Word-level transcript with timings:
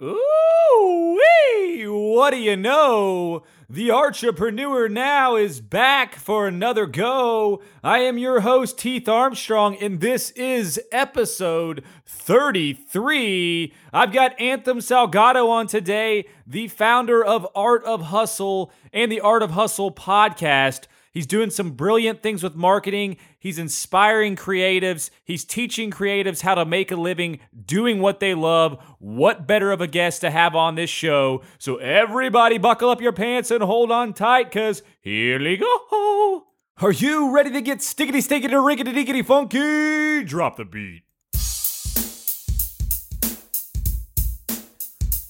Ooh, 0.00 1.18
wee! 1.18 1.84
What 1.88 2.30
do 2.30 2.36
you 2.36 2.56
know? 2.56 3.42
The 3.68 3.90
entrepreneur 3.90 4.88
now 4.88 5.34
is 5.34 5.60
back 5.60 6.14
for 6.14 6.46
another 6.46 6.86
go. 6.86 7.60
I 7.82 7.98
am 7.98 8.16
your 8.16 8.40
host, 8.40 8.80
Heath 8.80 9.08
Armstrong, 9.08 9.76
and 9.80 10.00
this 10.00 10.30
is 10.30 10.80
episode 10.92 11.82
33. 12.06 13.74
I've 13.92 14.12
got 14.12 14.40
Anthem 14.40 14.78
Salgado 14.78 15.48
on 15.48 15.66
today, 15.66 16.26
the 16.46 16.68
founder 16.68 17.24
of 17.24 17.48
Art 17.56 17.82
of 17.82 18.02
Hustle 18.02 18.70
and 18.92 19.10
the 19.10 19.20
Art 19.20 19.42
of 19.42 19.50
Hustle 19.50 19.90
podcast. 19.90 20.86
He's 21.18 21.26
doing 21.26 21.50
some 21.50 21.72
brilliant 21.72 22.22
things 22.22 22.44
with 22.44 22.54
marketing. 22.54 23.16
He's 23.40 23.58
inspiring 23.58 24.36
creatives. 24.36 25.10
He's 25.24 25.44
teaching 25.44 25.90
creatives 25.90 26.42
how 26.42 26.54
to 26.54 26.64
make 26.64 26.92
a 26.92 26.94
living 26.94 27.40
doing 27.66 27.98
what 27.98 28.20
they 28.20 28.34
love. 28.34 28.78
What 29.00 29.44
better 29.44 29.72
of 29.72 29.80
a 29.80 29.88
guest 29.88 30.20
to 30.20 30.30
have 30.30 30.54
on 30.54 30.76
this 30.76 30.90
show? 30.90 31.42
So, 31.58 31.78
everybody, 31.78 32.56
buckle 32.56 32.88
up 32.88 33.00
your 33.00 33.10
pants 33.10 33.50
and 33.50 33.64
hold 33.64 33.90
on 33.90 34.12
tight 34.12 34.44
because 34.44 34.84
here 35.00 35.40
we 35.40 35.56
go. 35.56 36.44
Are 36.80 36.92
you 36.92 37.34
ready 37.34 37.50
to 37.50 37.62
get 37.62 37.80
stickety 37.80 38.22
stickety 38.22 38.64
rickety 38.64 38.92
dickety 38.92 39.26
funky? 39.26 40.22
Drop 40.22 40.56
the 40.56 40.64
beat. 40.64 41.02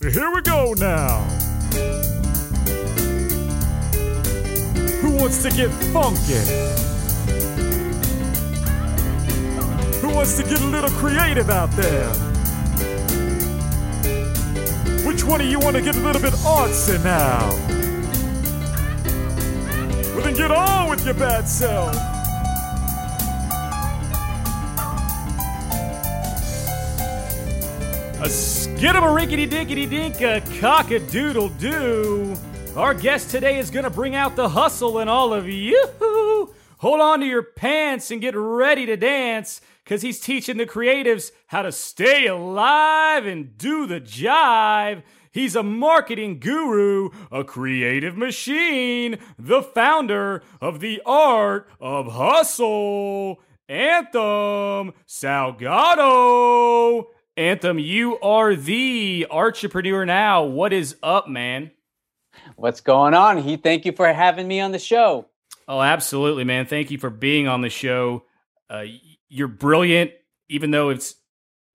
Here 0.03 0.35
we 0.35 0.43
go 0.43 0.75
now. 0.75 2.28
Who 5.19 5.25
wants 5.25 5.43
to 5.43 5.51
get 5.51 5.71
funky? 5.93 6.39
Who 10.01 10.15
wants 10.15 10.37
to 10.37 10.45
get 10.45 10.61
a 10.61 10.67
little 10.67 10.91
creative 10.91 11.51
out 11.51 11.73
there? 11.73 12.09
Which 15.05 15.25
one 15.25 15.41
of 15.41 15.49
you 15.49 15.59
want 15.59 15.75
to 15.75 15.83
get 15.83 15.97
a 15.97 15.99
little 15.99 16.23
bit 16.23 16.35
artsy 16.35 17.03
now? 17.03 17.49
Well, 20.15 20.23
then 20.23 20.35
get 20.35 20.53
on 20.53 20.89
with 20.89 21.05
your 21.05 21.15
bad 21.15 21.49
self. 21.49 21.97
A 28.21 28.29
skidamarinky 28.29 29.51
dinkety 29.51 29.91
dink, 29.91 30.21
a 30.21 30.41
cock 30.61 30.93
a 30.93 31.01
doodle 31.01 31.49
doo. 31.49 32.37
Our 32.79 32.95
guest 32.95 33.31
today 33.31 33.59
is 33.59 33.73
going 33.73 33.83
to 33.83 33.91
bring 33.91 34.15
out 34.15 34.37
the 34.37 34.51
hustle 34.51 35.01
in 35.01 35.09
all 35.09 35.35
of 35.35 35.49
you. 35.49 35.85
Hold 36.79 37.01
on 37.01 37.19
to 37.19 37.27
your 37.27 37.43
pants 37.43 38.13
and 38.13 38.21
get 38.21 38.37
ready 38.37 38.87
to 38.87 38.97
dance 38.97 39.61
because 39.83 40.03
he's 40.03 40.21
teaching 40.21 40.59
the 40.59 40.65
creatives 40.65 41.33
how 41.49 41.63
to 41.63 41.73
stay 41.73 42.29
alive 42.29 43.27
and 43.27 43.59
do 43.59 43.85
the 43.85 44.01
jive. 44.01 45.03
He's 45.33 45.57
a 45.57 45.65
marketing 45.65 46.39
guru, 46.39 47.11
a 47.33 47.43
creative 47.43 48.17
machine, 48.17 49.19
the 49.37 49.61
founder 49.61 50.45
of 50.61 50.79
the 50.79 51.03
art 51.05 51.69
of 51.81 52.13
hustle. 52.13 53.41
Anthem 53.69 54.93
Salgado. 55.05 57.07
Anthem, 57.37 57.81
you 57.81 58.21
are 58.21 58.55
the 58.55 59.27
entrepreneur 59.33 60.07
now. 60.07 60.45
What 60.45 60.73
is 60.73 60.95
up, 61.03 61.29
man? 61.29 61.73
What's 62.59 62.81
going 62.81 63.15
on? 63.15 63.39
He 63.39 63.57
thank 63.57 63.85
you 63.85 63.93
for 63.93 64.13
having 64.13 64.49
me 64.49 64.59
on 64.59 64.73
the 64.73 64.81
show. 64.81 65.27
Oh, 65.69 65.81
absolutely, 65.81 66.43
man. 66.43 66.67
Thank 66.67 66.91
you 66.91 66.99
for 66.99 67.09
being 67.09 67.47
on 67.47 67.61
the 67.61 67.71
show. 67.71 68.25
Uh, 68.69 68.83
you're 69.29 69.47
brilliant, 69.47 70.11
even 70.49 70.73
though 70.73 70.89
it's 70.89 71.15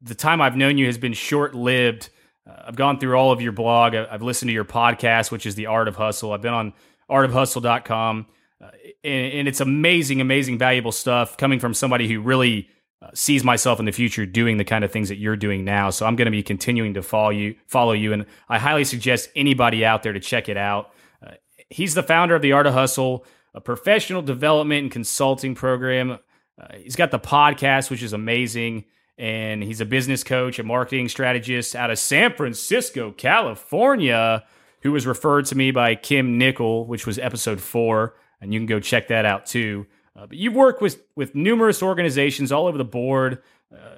the 0.01 0.13
time 0.13 0.41
I've 0.41 0.57
known 0.57 0.77
you 0.77 0.87
has 0.87 0.97
been 0.97 1.13
short 1.13 1.55
lived. 1.55 2.09
Uh, 2.45 2.63
I've 2.67 2.75
gone 2.75 2.99
through 2.99 3.15
all 3.15 3.31
of 3.31 3.39
your 3.39 3.53
blog. 3.53 3.95
I've 3.95 4.23
listened 4.23 4.49
to 4.49 4.53
your 4.53 4.65
podcast, 4.65 5.31
which 5.31 5.45
is 5.45 5.55
The 5.55 5.67
Art 5.67 5.87
of 5.87 5.95
Hustle. 5.95 6.33
I've 6.33 6.41
been 6.41 6.53
on 6.53 6.73
artofhustle.com, 7.09 8.25
uh, 8.61 8.67
and, 9.05 9.33
and 9.33 9.47
it's 9.47 9.61
amazing, 9.61 10.19
amazing, 10.19 10.57
valuable 10.57 10.91
stuff 10.91 11.37
coming 11.37 11.61
from 11.61 11.73
somebody 11.73 12.09
who 12.09 12.19
really 12.19 12.67
sees 13.13 13.43
myself 13.43 13.79
in 13.79 13.85
the 13.85 13.91
future 13.91 14.25
doing 14.25 14.57
the 14.57 14.63
kind 14.63 14.83
of 14.83 14.91
things 14.91 15.09
that 15.09 15.17
you're 15.17 15.35
doing 15.35 15.65
now. 15.65 15.89
So 15.89 16.05
I'm 16.05 16.15
going 16.15 16.25
to 16.25 16.31
be 16.31 16.43
continuing 16.43 16.93
to 16.93 17.01
follow 17.01 17.29
you, 17.29 17.55
follow 17.67 17.93
you, 17.93 18.13
and 18.13 18.25
I 18.49 18.59
highly 18.59 18.83
suggest 18.83 19.29
anybody 19.35 19.85
out 19.85 20.03
there 20.03 20.13
to 20.13 20.19
check 20.19 20.49
it 20.49 20.57
out. 20.57 20.91
Uh, 21.25 21.31
he's 21.69 21.93
the 21.93 22.03
founder 22.03 22.35
of 22.35 22.41
the 22.41 22.51
Art 22.51 22.67
of 22.67 22.73
Hustle, 22.73 23.25
a 23.53 23.61
professional 23.61 24.21
development 24.21 24.83
and 24.83 24.91
consulting 24.91 25.55
program. 25.55 26.11
Uh, 26.59 26.67
he's 26.77 26.95
got 26.95 27.11
the 27.11 27.19
podcast, 27.19 27.89
which 27.89 28.03
is 28.03 28.13
amazing, 28.13 28.85
and 29.17 29.63
he's 29.63 29.81
a 29.81 29.85
business 29.85 30.23
coach, 30.23 30.59
a 30.59 30.63
marketing 30.63 31.09
strategist 31.09 31.75
out 31.75 31.91
of 31.91 31.99
San 31.99 32.33
Francisco, 32.33 33.11
California, 33.11 34.43
who 34.81 34.91
was 34.91 35.07
referred 35.07 35.45
to 35.45 35.55
me 35.55 35.71
by 35.71 35.95
Kim 35.95 36.37
Nickel, 36.37 36.85
which 36.85 37.05
was 37.05 37.17
episode 37.19 37.61
four, 37.61 38.15
and 38.41 38.53
you 38.53 38.59
can 38.59 38.67
go 38.67 38.79
check 38.79 39.07
that 39.07 39.25
out 39.25 39.45
too. 39.45 39.85
Uh, 40.15 40.27
but 40.27 40.37
you've 40.37 40.53
worked 40.53 40.81
with 40.81 41.01
with 41.15 41.33
numerous 41.35 41.81
organizations 41.81 42.51
all 42.51 42.67
over 42.67 42.77
the 42.77 42.83
board, 42.83 43.41
uh, 43.73 43.97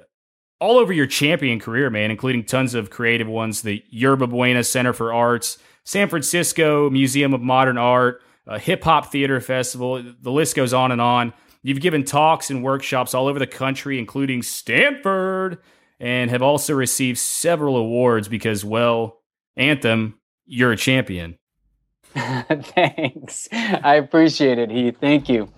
all 0.60 0.78
over 0.78 0.92
your 0.92 1.06
champion 1.06 1.60
career, 1.60 1.90
man, 1.90 2.10
including 2.10 2.44
tons 2.44 2.74
of 2.74 2.90
creative 2.90 3.28
ones: 3.28 3.62
the 3.62 3.82
Yerba 3.90 4.26
Buena 4.26 4.64
Center 4.64 4.92
for 4.92 5.12
Arts, 5.12 5.58
San 5.84 6.08
Francisco 6.08 6.88
Museum 6.90 7.34
of 7.34 7.42
Modern 7.42 7.76
Art, 7.76 8.22
uh, 8.46 8.58
Hip 8.58 8.82
Hop 8.84 9.12
Theater 9.12 9.40
Festival. 9.40 10.02
The 10.20 10.32
list 10.32 10.56
goes 10.56 10.72
on 10.72 10.90
and 10.92 11.00
on. 11.00 11.32
You've 11.62 11.80
given 11.80 12.04
talks 12.04 12.48
and 12.48 12.62
workshops 12.62 13.12
all 13.12 13.26
over 13.26 13.38
the 13.38 13.46
country, 13.46 13.98
including 13.98 14.42
Stanford, 14.42 15.58
and 15.98 16.30
have 16.30 16.42
also 16.42 16.74
received 16.74 17.18
several 17.18 17.76
awards 17.76 18.28
because, 18.28 18.64
well, 18.64 19.20
Anthem, 19.56 20.18
you're 20.46 20.72
a 20.72 20.76
champion. 20.76 21.38
Thanks. 22.14 23.48
I 23.52 23.96
appreciate 23.96 24.58
it, 24.58 24.70
Heath. 24.70 24.96
Thank 25.00 25.28
you. 25.28 25.52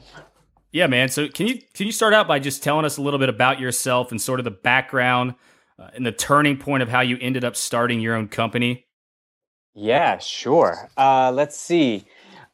Yeah, 0.71 0.87
man. 0.87 1.09
So 1.09 1.29
can 1.29 1.47
you 1.47 1.61
can 1.73 1.87
you 1.87 1.93
start 1.93 2.13
out 2.13 2.29
by 2.29 2.39
just 2.39 2.63
telling 2.63 2.85
us 2.85 2.99
a 2.99 3.03
little 3.03 3.19
bit 3.19 3.29
about 3.29 3.59
yourself 3.59 4.11
and 4.11 4.21
sort 4.21 4.41
of 4.41 4.45
the 4.45 4.51
background 4.51 5.35
uh, 5.79 5.89
and 5.95 6.05
the 6.05 6.13
turning 6.13 6.59
point 6.59 6.83
of 6.83 6.89
how 6.89 7.01
you 7.01 7.17
ended 7.21 7.45
up 7.45 7.57
starting 7.57 8.01
your 8.01 8.15
own 8.15 8.29
company? 8.29 8.87
Yeah, 9.75 10.19
sure. 10.19 10.91
Uh, 10.97 11.33
let's 11.33 11.57
see. 11.57 12.05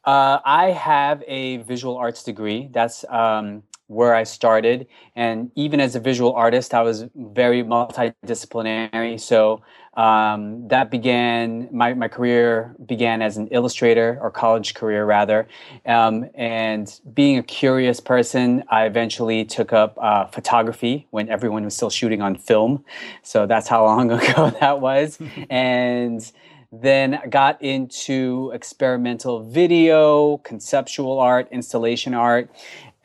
Uh, 0.05 0.39
I 0.45 0.71
have 0.71 1.23
a 1.27 1.57
visual 1.57 1.97
arts 1.97 2.23
degree. 2.23 2.69
That's 2.71 3.03
um, 3.09 3.63
where 3.87 4.15
I 4.15 4.23
started. 4.23 4.87
And 5.15 5.51
even 5.55 5.79
as 5.79 5.95
a 5.95 5.99
visual 5.99 6.33
artist, 6.33 6.73
I 6.73 6.83
was 6.83 7.05
very 7.15 7.63
multidisciplinary. 7.63 9.19
So 9.19 9.61
um, 9.95 10.67
that 10.67 10.91
began, 10.91 11.69
my, 11.71 11.93
my 11.93 12.07
career 12.07 12.75
began 12.85 13.21
as 13.21 13.37
an 13.37 13.47
illustrator 13.47 14.17
or 14.21 14.29
college 14.29 14.73
career 14.73 15.05
rather. 15.05 15.47
Um, 15.85 16.29
and 16.35 16.99
being 17.13 17.37
a 17.37 17.43
curious 17.43 17.99
person, 17.99 18.63
I 18.69 18.85
eventually 18.85 19.45
took 19.45 19.71
up 19.71 19.97
uh, 20.01 20.25
photography 20.25 21.07
when 21.11 21.29
everyone 21.29 21.63
was 21.63 21.75
still 21.75 21.89
shooting 21.89 22.21
on 22.21 22.35
film. 22.35 22.83
So 23.23 23.45
that's 23.45 23.67
how 23.67 23.85
long 23.85 24.11
ago 24.11 24.49
that 24.59 24.81
was. 24.81 25.17
and 25.49 26.31
then 26.71 27.21
got 27.29 27.61
into 27.61 28.51
experimental 28.53 29.43
video, 29.43 30.37
conceptual 30.37 31.19
art, 31.19 31.47
installation 31.51 32.13
art. 32.13 32.49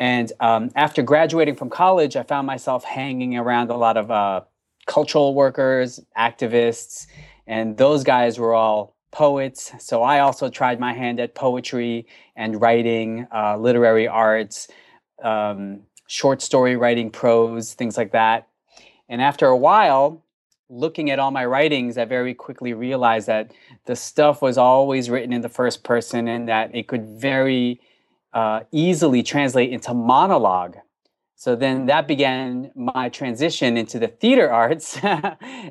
And 0.00 0.32
um, 0.40 0.70
after 0.74 1.02
graduating 1.02 1.56
from 1.56 1.70
college, 1.70 2.16
I 2.16 2.22
found 2.22 2.46
myself 2.46 2.84
hanging 2.84 3.36
around 3.36 3.70
a 3.70 3.76
lot 3.76 3.96
of 3.96 4.10
uh, 4.10 4.40
cultural 4.90 5.34
workers, 5.34 6.00
activists, 6.18 7.06
and 7.46 7.76
those 7.76 8.02
guys 8.02 8.40
were 8.40 8.52
all 8.52 8.96
poets. 9.12 9.72
So 9.78 10.02
I 10.02 10.18
also 10.18 10.50
tried 10.50 10.80
my 10.80 10.92
hand 10.92 11.20
at 11.20 11.36
poetry 11.36 12.08
and 12.34 12.60
writing, 12.60 13.28
uh, 13.32 13.56
literary 13.56 14.08
arts, 14.08 14.66
um, 15.22 15.82
short 16.08 16.42
story 16.42 16.74
writing, 16.74 17.08
prose, 17.08 17.72
things 17.72 17.96
like 17.96 18.10
that. 18.10 18.48
And 19.08 19.22
after 19.22 19.46
a 19.46 19.56
while, 19.56 20.24
looking 20.68 21.08
at 21.08 21.20
all 21.20 21.30
my 21.30 21.44
writings, 21.44 21.96
I 21.96 22.04
very 22.04 22.34
quickly 22.34 22.74
realized 22.74 23.28
that 23.28 23.52
the 23.84 23.94
stuff 23.94 24.42
was 24.42 24.58
always 24.58 25.08
written 25.08 25.32
in 25.32 25.40
the 25.40 25.48
first 25.48 25.84
person 25.84 26.26
and 26.26 26.48
that 26.48 26.74
it 26.74 26.88
could 26.88 27.06
very 27.06 27.80
uh, 28.32 28.60
easily 28.72 29.22
translate 29.22 29.70
into 29.70 29.94
monologue. 29.94 30.76
So 31.40 31.56
then 31.56 31.86
that 31.86 32.06
began 32.06 32.70
my 32.74 33.08
transition 33.08 33.78
into 33.78 33.98
the 33.98 34.08
theater 34.08 34.52
arts. 34.52 34.98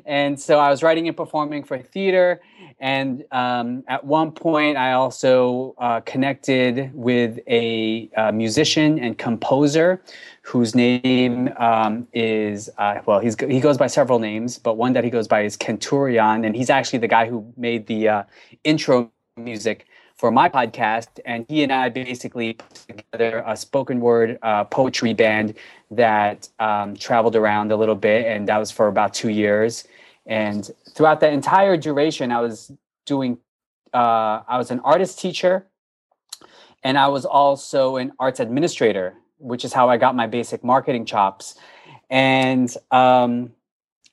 and 0.04 0.38
so 0.40 0.58
I 0.58 0.68
was 0.68 0.82
writing 0.82 1.06
and 1.06 1.16
performing 1.16 1.62
for 1.62 1.78
theater. 1.78 2.40
And 2.80 3.22
um, 3.30 3.84
at 3.86 4.04
one 4.04 4.32
point, 4.32 4.76
I 4.76 4.94
also 4.94 5.76
uh, 5.78 6.00
connected 6.00 6.90
with 6.92 7.38
a, 7.46 8.10
a, 8.16 8.32
musician 8.32 8.98
and 8.98 9.16
composer 9.16 10.02
whose 10.42 10.74
name 10.74 11.50
um, 11.56 12.08
is, 12.12 12.68
uh, 12.78 13.02
well, 13.06 13.20
he's, 13.20 13.36
he 13.38 13.60
goes 13.60 13.78
by 13.78 13.86
several 13.86 14.18
names, 14.18 14.58
but 14.58 14.76
one 14.76 14.92
that 14.94 15.04
he 15.04 15.10
goes 15.10 15.28
by 15.28 15.42
is 15.42 15.56
Kenturion. 15.56 16.44
And 16.44 16.56
he's 16.56 16.70
actually 16.70 16.98
the 16.98 17.06
guy 17.06 17.28
who 17.28 17.46
made 17.56 17.86
the 17.86 18.08
uh, 18.08 18.22
intro 18.64 19.12
music 19.36 19.86
for 20.20 20.30
my 20.30 20.50
podcast, 20.50 21.08
and 21.24 21.46
he 21.48 21.62
and 21.62 21.72
I 21.72 21.88
basically 21.88 22.52
put 22.52 22.74
together 22.86 23.42
a 23.46 23.56
spoken 23.56 24.00
word 24.00 24.38
uh, 24.42 24.64
poetry 24.64 25.14
band 25.14 25.54
that 25.90 26.46
um, 26.58 26.94
traveled 26.94 27.36
around 27.36 27.72
a 27.72 27.76
little 27.76 27.94
bit, 27.94 28.26
and 28.26 28.46
that 28.46 28.58
was 28.58 28.70
for 28.70 28.86
about 28.88 29.14
two 29.14 29.30
years. 29.30 29.84
And 30.26 30.70
throughout 30.90 31.20
the 31.20 31.30
entire 31.30 31.78
duration, 31.78 32.32
I 32.32 32.42
was 32.42 32.70
doing, 33.06 33.38
uh, 33.94 34.42
I 34.46 34.58
was 34.58 34.70
an 34.70 34.80
artist 34.80 35.18
teacher 35.18 35.66
and 36.84 36.98
I 36.98 37.08
was 37.08 37.24
also 37.24 37.96
an 37.96 38.12
arts 38.18 38.40
administrator, 38.40 39.14
which 39.38 39.64
is 39.64 39.72
how 39.72 39.88
I 39.88 39.96
got 39.96 40.14
my 40.14 40.26
basic 40.26 40.62
marketing 40.62 41.06
chops. 41.06 41.54
And 42.10 42.70
um, 42.90 43.52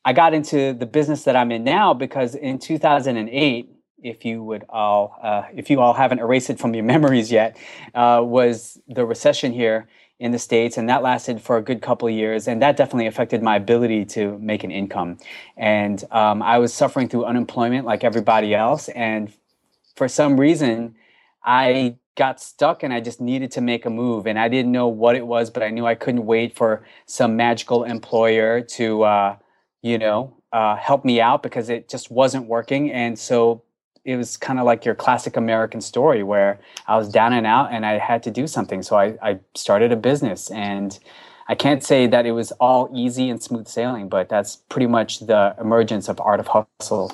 I 0.05 0.13
got 0.13 0.33
into 0.33 0.71
the 0.73 0.85
business 0.85 1.25
that 1.25 1.35
I'm 1.35 1.51
in 1.51 1.65
now 1.65 1.93
because 1.93 2.33
in 2.33 2.59
2008, 2.59 3.76
if 4.01 4.25
you 4.25 4.43
would 4.43 4.65
all, 4.69 5.17
uh, 5.21 5.43
if 5.53 5.69
you 5.69 5.79
all 5.79 5.93
haven't 5.93 6.19
erased 6.19 6.49
it 6.49 6.59
from 6.59 6.73
your 6.73 6.83
memories 6.95 7.31
yet, 7.31 7.57
uh, 7.95 8.21
was 8.23 8.79
the 8.87 9.05
recession 9.05 9.51
here 9.51 9.87
in 10.19 10.31
the 10.31 10.39
states, 10.39 10.77
and 10.77 10.89
that 10.89 11.03
lasted 11.03 11.39
for 11.39 11.57
a 11.57 11.61
good 11.61 11.81
couple 11.81 12.07
of 12.07 12.13
years, 12.13 12.47
and 12.47 12.61
that 12.61 12.75
definitely 12.75 13.05
affected 13.05 13.43
my 13.43 13.55
ability 13.55 14.03
to 14.03 14.37
make 14.39 14.63
an 14.63 14.71
income. 14.71 15.17
And 15.55 16.03
um, 16.11 16.41
I 16.41 16.57
was 16.57 16.73
suffering 16.73 17.07
through 17.07 17.25
unemployment 17.25 17.85
like 17.85 18.03
everybody 18.03 18.55
else, 18.55 18.89
and 18.89 19.31
for 19.95 20.07
some 20.07 20.39
reason, 20.39 20.95
I 21.43 21.97
got 22.17 22.41
stuck 22.41 22.83
and 22.83 22.91
I 22.91 22.99
just 22.99 23.21
needed 23.21 23.51
to 23.51 23.61
make 23.61 23.85
a 23.85 23.89
move. 23.89 24.27
And 24.27 24.37
I 24.37 24.49
didn't 24.49 24.71
know 24.71 24.87
what 24.87 25.15
it 25.15 25.25
was, 25.25 25.49
but 25.49 25.63
I 25.63 25.69
knew 25.69 25.85
I 25.85 25.95
couldn't 25.95 26.25
wait 26.25 26.55
for 26.55 26.83
some 27.05 27.35
magical 27.35 27.83
employer 27.83 28.61
to, 28.61 29.03
uh, 29.03 29.35
you 29.81 29.97
know, 29.97 30.35
uh, 30.51 30.75
help 30.75 31.05
me 31.05 31.21
out 31.21 31.43
because 31.43 31.69
it 31.69 31.87
just 31.87 32.09
wasn't 32.09 32.47
working. 32.47 32.91
And 32.91 33.17
so 33.17 33.63
it 34.07 34.15
was 34.15 34.37
kind 34.37 34.57
of 34.57 34.65
like 34.65 34.85
your 34.85 34.95
classic 34.95 35.35
American 35.35 35.81
story 35.81 36.23
where 36.23 36.59
I 36.87 36.95
was 36.95 37.09
down 37.09 37.33
and 37.33 37.45
out 37.45 37.73
and 37.73 37.85
I 37.85 37.97
had 37.97 38.23
to 38.23 38.31
do 38.31 38.47
something. 38.47 38.81
So 38.81 38.97
I, 38.97 39.17
I 39.21 39.39
started 39.53 39.91
a 39.91 39.97
business 39.97 40.49
and 40.49 40.97
I 41.49 41.55
can't 41.55 41.83
say 41.83 42.07
that 42.07 42.25
it 42.25 42.31
was 42.31 42.53
all 42.53 42.89
easy 42.95 43.29
and 43.29 43.43
smooth 43.43 43.67
sailing, 43.67 44.07
but 44.07 44.29
that's 44.29 44.55
pretty 44.69 44.87
much 44.87 45.19
the 45.19 45.53
emergence 45.59 46.07
of 46.07 46.21
Art 46.21 46.39
of 46.39 46.47
Hustle 46.47 47.11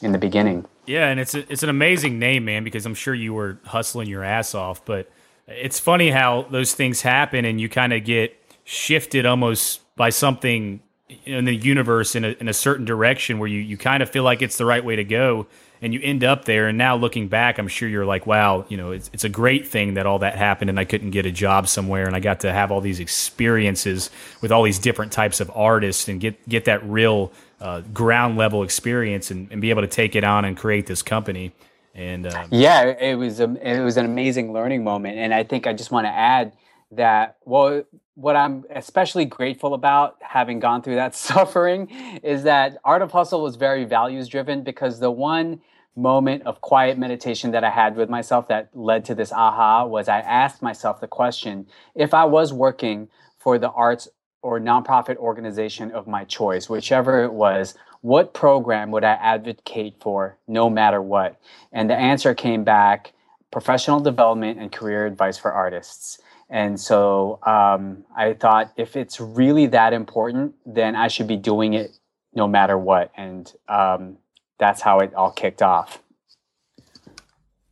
in 0.00 0.12
the 0.12 0.18
beginning. 0.18 0.64
Yeah, 0.86 1.08
and 1.08 1.18
it's 1.18 1.34
a, 1.34 1.50
it's 1.52 1.64
an 1.64 1.70
amazing 1.70 2.20
name, 2.20 2.44
man, 2.44 2.62
because 2.62 2.86
I'm 2.86 2.94
sure 2.94 3.14
you 3.14 3.34
were 3.34 3.58
hustling 3.64 4.08
your 4.08 4.22
ass 4.22 4.54
off, 4.54 4.84
but 4.84 5.10
it's 5.48 5.80
funny 5.80 6.10
how 6.10 6.46
those 6.50 6.72
things 6.72 7.02
happen 7.02 7.44
and 7.44 7.60
you 7.60 7.68
kind 7.68 7.92
of 7.92 8.04
get 8.04 8.40
shifted 8.62 9.26
almost 9.26 9.80
by 9.96 10.10
something 10.10 10.80
in 11.24 11.44
the 11.44 11.54
universe 11.54 12.14
in 12.14 12.24
a, 12.24 12.28
in 12.40 12.48
a 12.48 12.52
certain 12.52 12.84
direction 12.84 13.38
where 13.38 13.48
you, 13.48 13.60
you 13.60 13.76
kind 13.76 14.02
of 14.02 14.10
feel 14.10 14.24
like 14.24 14.42
it's 14.42 14.58
the 14.58 14.64
right 14.64 14.84
way 14.84 14.96
to 14.96 15.04
go 15.04 15.46
and 15.80 15.94
you 15.94 16.00
end 16.02 16.24
up 16.24 16.44
there. 16.44 16.68
And 16.68 16.76
now 16.76 16.96
looking 16.96 17.28
back, 17.28 17.58
I'm 17.58 17.68
sure 17.68 17.88
you're 17.88 18.04
like, 18.04 18.26
wow, 18.26 18.66
you 18.68 18.76
know, 18.76 18.90
it's, 18.90 19.10
it's 19.12 19.24
a 19.24 19.28
great 19.28 19.66
thing 19.66 19.94
that 19.94 20.06
all 20.06 20.18
that 20.18 20.36
happened 20.36 20.70
and 20.70 20.78
I 20.78 20.84
couldn't 20.84 21.10
get 21.10 21.24
a 21.24 21.30
job 21.30 21.68
somewhere 21.68 22.06
and 22.06 22.14
I 22.14 22.20
got 22.20 22.40
to 22.40 22.52
have 22.52 22.70
all 22.70 22.80
these 22.80 23.00
experiences 23.00 24.10
with 24.40 24.52
all 24.52 24.62
these 24.62 24.78
different 24.78 25.12
types 25.12 25.40
of 25.40 25.50
artists 25.54 26.08
and 26.08 26.20
get, 26.20 26.46
get 26.48 26.66
that 26.66 26.84
real 26.84 27.32
uh, 27.60 27.80
ground 27.92 28.36
level 28.36 28.62
experience 28.62 29.30
and, 29.30 29.50
and 29.50 29.60
be 29.60 29.70
able 29.70 29.82
to 29.82 29.88
take 29.88 30.14
it 30.14 30.24
on 30.24 30.44
and 30.44 30.56
create 30.56 30.86
this 30.86 31.02
company. 31.02 31.52
And 31.94 32.26
uh, 32.26 32.46
yeah, 32.50 32.82
it 32.84 33.14
was 33.14 33.40
a, 33.40 33.44
it 33.62 33.82
was 33.82 33.96
an 33.96 34.04
amazing 34.04 34.52
learning 34.52 34.84
moment. 34.84 35.16
And 35.16 35.32
I 35.32 35.42
think 35.42 35.66
I 35.66 35.72
just 35.72 35.90
want 35.90 36.04
to 36.04 36.10
add 36.10 36.52
that 36.90 37.36
well 37.44 37.82
what 38.14 38.36
i'm 38.36 38.64
especially 38.74 39.24
grateful 39.24 39.74
about 39.74 40.16
having 40.20 40.58
gone 40.58 40.82
through 40.82 40.94
that 40.94 41.14
suffering 41.30 41.88
is 42.22 42.42
that 42.44 42.78
art 42.84 43.02
of 43.02 43.12
hustle 43.12 43.42
was 43.42 43.56
very 43.56 43.84
values 43.84 44.28
driven 44.28 44.62
because 44.62 44.98
the 45.00 45.10
one 45.10 45.60
moment 45.96 46.42
of 46.44 46.60
quiet 46.60 46.96
meditation 46.96 47.50
that 47.50 47.64
i 47.64 47.70
had 47.70 47.96
with 47.96 48.08
myself 48.08 48.48
that 48.48 48.70
led 48.74 49.04
to 49.04 49.14
this 49.14 49.32
aha 49.32 49.84
was 49.84 50.08
i 50.08 50.20
asked 50.20 50.62
myself 50.62 51.00
the 51.00 51.06
question 51.06 51.66
if 51.94 52.14
i 52.14 52.24
was 52.24 52.52
working 52.52 53.08
for 53.38 53.58
the 53.58 53.70
arts 53.70 54.08
or 54.40 54.60
nonprofit 54.60 55.16
organization 55.16 55.90
of 55.90 56.06
my 56.06 56.24
choice 56.24 56.68
whichever 56.68 57.22
it 57.24 57.32
was 57.32 57.74
what 58.00 58.32
program 58.32 58.90
would 58.90 59.04
i 59.04 59.12
advocate 59.14 59.96
for 60.00 60.38
no 60.46 60.70
matter 60.70 61.02
what? 61.02 61.40
And 61.72 61.90
the 61.90 61.96
answer 61.96 62.34
came 62.34 62.64
back 62.64 63.12
professional 63.50 64.00
development 64.00 64.58
and 64.58 64.70
career 64.70 65.06
advice 65.06 65.38
for 65.38 65.52
artists 65.52 66.18
and 66.50 66.80
so 66.80 67.38
um, 67.44 68.04
I 68.16 68.32
thought 68.32 68.72
if 68.76 68.96
it's 68.96 69.20
really 69.20 69.66
that 69.66 69.92
important, 69.92 70.54
then 70.64 70.96
I 70.96 71.08
should 71.08 71.26
be 71.26 71.36
doing 71.36 71.74
it 71.74 71.98
no 72.34 72.46
matter 72.46 72.78
what. 72.78 73.10
And 73.16 73.52
um, 73.68 74.18
that's 74.58 74.80
how 74.80 75.00
it 75.00 75.14
all 75.14 75.30
kicked 75.30 75.62
off. 75.62 76.02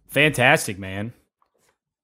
Fantastic, 0.08 0.78
man. 0.78 1.12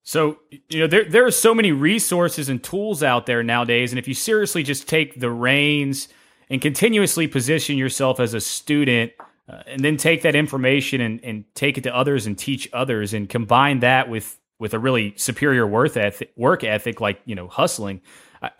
So, 0.02 0.38
you 0.68 0.80
know, 0.80 0.86
there, 0.86 1.04
there 1.04 1.24
are 1.24 1.30
so 1.30 1.54
many 1.54 1.72
resources 1.72 2.48
and 2.48 2.62
tools 2.62 3.02
out 3.02 3.26
there 3.26 3.42
nowadays. 3.42 3.92
And 3.92 3.98
if 3.98 4.08
you 4.08 4.14
seriously 4.14 4.62
just 4.62 4.88
take 4.88 5.20
the 5.20 5.30
reins 5.30 6.08
and 6.50 6.60
continuously 6.60 7.28
position 7.28 7.78
yourself 7.78 8.18
as 8.18 8.34
a 8.34 8.40
student, 8.40 9.12
uh, 9.48 9.62
and 9.66 9.84
then 9.84 9.96
take 9.96 10.22
that 10.22 10.34
information 10.34 11.00
and, 11.00 11.24
and 11.24 11.44
take 11.54 11.76
it 11.76 11.82
to 11.82 11.94
others 11.94 12.26
and 12.26 12.38
teach 12.38 12.68
others 12.72 13.12
and 13.12 13.28
combine 13.28 13.80
that 13.80 14.08
with 14.08 14.38
with 14.62 14.74
a 14.74 14.78
really 14.78 15.12
superior 15.16 15.66
work 15.66 15.96
ethic, 15.96 16.32
work 16.36 16.62
ethic 16.62 17.00
like 17.00 17.20
you 17.24 17.34
know 17.34 17.48
hustling, 17.48 18.00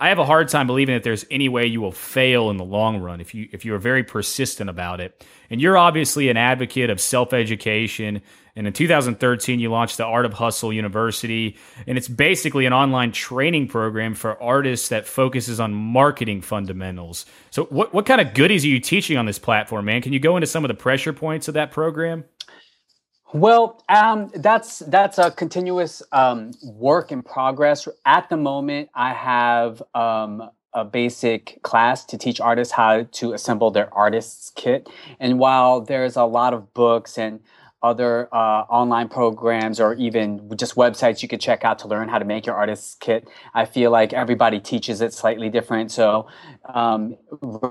I 0.01 0.09
have 0.09 0.19
a 0.19 0.25
hard 0.25 0.49
time 0.49 0.67
believing 0.67 0.97
that 0.97 1.05
there's 1.05 1.25
any 1.31 1.49
way 1.49 1.67
you 1.67 1.81
will 1.81 1.93
fail 1.93 2.51
in 2.51 2.57
the 2.57 2.65
long 2.65 2.99
run 2.99 3.21
if 3.21 3.37
you 3.37 3.49
if 3.53 3.65
you 3.65 3.73
are 3.75 3.79
very 3.79 4.03
persistent 4.03 4.69
about 4.69 5.01
it. 5.01 5.25
And 5.49 5.61
you're 5.61 5.79
obviously 5.79 6.29
an 6.29 6.37
advocate 6.37 6.91
of 6.91 7.01
self 7.01 7.33
education. 7.33 8.21
And 8.57 8.67
in 8.67 8.73
2013, 8.73 9.61
you 9.61 9.71
launched 9.71 9.97
the 9.97 10.05
Art 10.05 10.27
of 10.27 10.35
Hustle 10.35 10.73
University, 10.73 11.57
and 11.87 11.97
it's 11.97 12.09
basically 12.09 12.67
an 12.67 12.73
online 12.75 13.11
training 13.11 13.69
program 13.69 14.15
for 14.15 14.41
artists 14.43 14.89
that 14.91 15.07
focuses 15.07 15.59
on 15.59 15.73
marketing 15.73 16.43
fundamentals. 16.43 17.27
So, 17.51 17.65
what 17.67 17.95
what 17.95 18.07
kind 18.07 18.21
of 18.21 18.35
goodies 18.35 18.65
are 18.65 18.69
you 18.69 18.81
teaching 18.81 19.17
on 19.17 19.27
this 19.27 19.39
platform, 19.39 19.85
man? 19.85 20.03
Can 20.03 20.13
you 20.13 20.21
go 20.21 20.37
into 20.37 20.49
some 20.49 20.65
of 20.65 20.69
the 20.69 20.75
pressure 20.75 21.13
points 21.13 21.47
of 21.47 21.55
that 21.55 21.71
program? 21.71 22.25
Well, 23.33 23.83
um, 23.89 24.31
that's 24.35 24.81
that's 24.81 25.17
a 25.19 25.31
continuous 25.31 26.03
um, 26.13 26.51
work 26.63 27.11
in 27.13 27.23
progress. 27.23 27.89
At 28.05 28.29
the 28.29 28.37
moment, 28.37 28.91
I 28.95 29.15
have 29.15 29.83
um, 29.95 30.51
a 30.75 30.85
basic 30.85 31.63
class 31.63 32.05
to 32.07 32.19
teach 32.19 32.41
artists 32.41 32.75
how 32.75 33.05
to 33.05 33.33
assemble 33.33 33.71
their 33.71 33.93
artist's 33.95 34.51
kit. 34.55 34.89
And 35.19 35.39
while 35.39 35.81
there's 35.81 36.17
a 36.17 36.25
lot 36.25 36.53
of 36.53 36.75
books 36.75 37.17
and 37.17 37.41
other 37.83 38.29
uh, 38.33 38.65
online 38.69 39.09
programs 39.09 39.81
or 39.81 39.95
even 39.95 40.51
just 40.57 40.77
websites 40.77 41.23
you 41.23 41.29
could 41.29 41.41
check 41.41 41.65
out 41.65 41.79
to 41.81 41.89
learn 41.89 42.09
how 42.09 42.19
to 42.19 42.25
make 42.25 42.47
your 42.47 42.55
artist's 42.55 42.95
kit. 42.95 43.29
I 43.55 43.65
feel 43.65 43.91
like 43.91 44.13
everybody 44.13 44.61
teaches 44.61 45.01
it 45.01 45.13
slightly 45.13 45.49
different. 45.49 45.91
So, 45.91 46.29
um, 46.67 47.17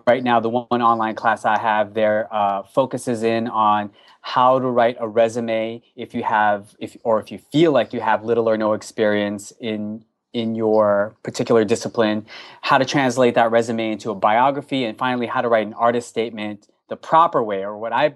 right 0.08 0.24
now, 0.24 0.40
the 0.40 0.50
one 0.50 0.82
online 0.82 1.16
class 1.16 1.46
I 1.46 1.58
have 1.58 1.94
there 1.94 2.28
uh, 2.34 2.64
focuses 2.64 3.24
in 3.24 3.48
on 3.48 3.92
how 4.22 4.60
to 4.60 4.68
write 4.68 4.98
a 5.00 5.08
resume 5.08 5.82
if 5.96 6.14
you 6.14 6.24
have 6.24 6.76
if 6.80 6.96
or 7.04 7.20
if 7.20 7.32
you 7.32 7.40
feel 7.52 7.72
like 7.72 7.92
you 7.92 8.00
have 8.00 8.24
little 8.24 8.48
or 8.48 8.58
no 8.58 8.74
experience 8.74 9.52
in 9.60 10.06
in 10.34 10.56
your 10.56 11.16
particular 11.24 11.66
discipline 11.66 12.26
how 12.62 12.78
to 12.78 12.86
translate 12.86 13.34
that 13.34 13.50
resume 13.52 13.92
into 13.92 14.12
a 14.12 14.16
biography 14.16 14.86
and 14.86 14.98
finally 14.98 15.26
how 15.26 15.42
to 15.42 15.50
write 15.50 15.66
an 15.66 15.74
artist 15.74 16.08
statement 16.08 16.68
the 16.88 16.96
proper 16.96 17.42
way 17.42 17.64
or 17.64 17.78
what 17.78 17.92
i 17.92 18.16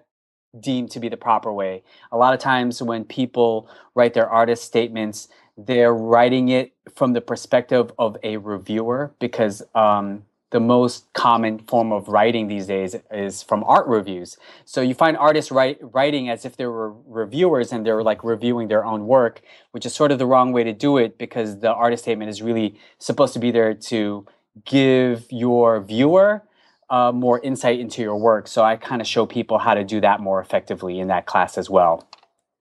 deem 0.60 0.88
to 0.88 1.00
be 1.00 1.10
the 1.10 1.18
proper 1.18 1.52
way 1.52 1.84
a 2.12 2.18
lot 2.18 2.34
of 2.34 2.40
times 2.40 2.82
when 2.82 3.04
people 3.04 3.70
write 3.94 4.14
their 4.14 4.30
artist 4.30 4.64
statements 4.64 5.28
they're 5.58 5.94
writing 5.94 6.50
it 6.50 6.74
from 6.94 7.14
the 7.14 7.22
perspective 7.22 7.92
of 7.98 8.18
a 8.24 8.38
reviewer 8.38 9.14
because 9.20 9.64
um, 9.74 10.24
the 10.52 10.60
most 10.60 11.12
common 11.14 11.60
form 11.60 11.92
of 11.92 12.08
writing 12.08 12.48
these 12.48 12.68
days 12.68 12.96
is 13.12 13.42
from 13.42 13.64
art 13.66 13.88
reviews. 13.88 14.38
So 14.64 14.82
you 14.82 14.94
find 14.94 15.18
artists 15.18 15.52
write, 15.52 15.78
writing 15.82 16.30
as 16.30 16.46
if 16.46 16.56
they 16.56 16.66
were 16.66 16.94
reviewers 17.08 17.72
and 17.72 17.86
they're 17.86 18.04
like 18.04 18.24
reviewing 18.24 18.68
their 18.68 18.86
own 18.86 19.08
work, 19.08 19.42
which 19.72 19.86
is 19.86 19.94
sort 19.94 20.12
of 20.12 20.20
the 20.20 20.26
wrong 20.26 20.52
way 20.52 20.64
to 20.64 20.74
do 20.74 20.98
it 20.98 21.18
because 21.18 21.60
the 21.60 21.74
artist 21.74 22.04
statement 22.04 22.30
is 22.30 22.42
really 22.42 22.80
supposed 23.00 23.34
to 23.34 23.40
be 23.40 23.52
there 23.52 23.74
to 23.74 24.26
give 24.64 25.26
your 25.30 25.82
viewer 25.82 26.44
uh, 26.90 27.12
more 27.12 27.40
insight 27.40 27.80
into 27.80 28.02
your 28.02 28.16
work. 28.16 28.48
So 28.48 28.64
I 28.64 28.76
kind 28.76 29.02
of 29.02 29.08
show 29.08 29.26
people 29.26 29.58
how 29.58 29.74
to 29.74 29.84
do 29.84 30.02
that 30.02 30.20
more 30.20 30.40
effectively 30.40 31.00
in 31.00 31.08
that 31.08 31.26
class 31.26 31.58
as 31.58 31.70
well. 31.70 32.08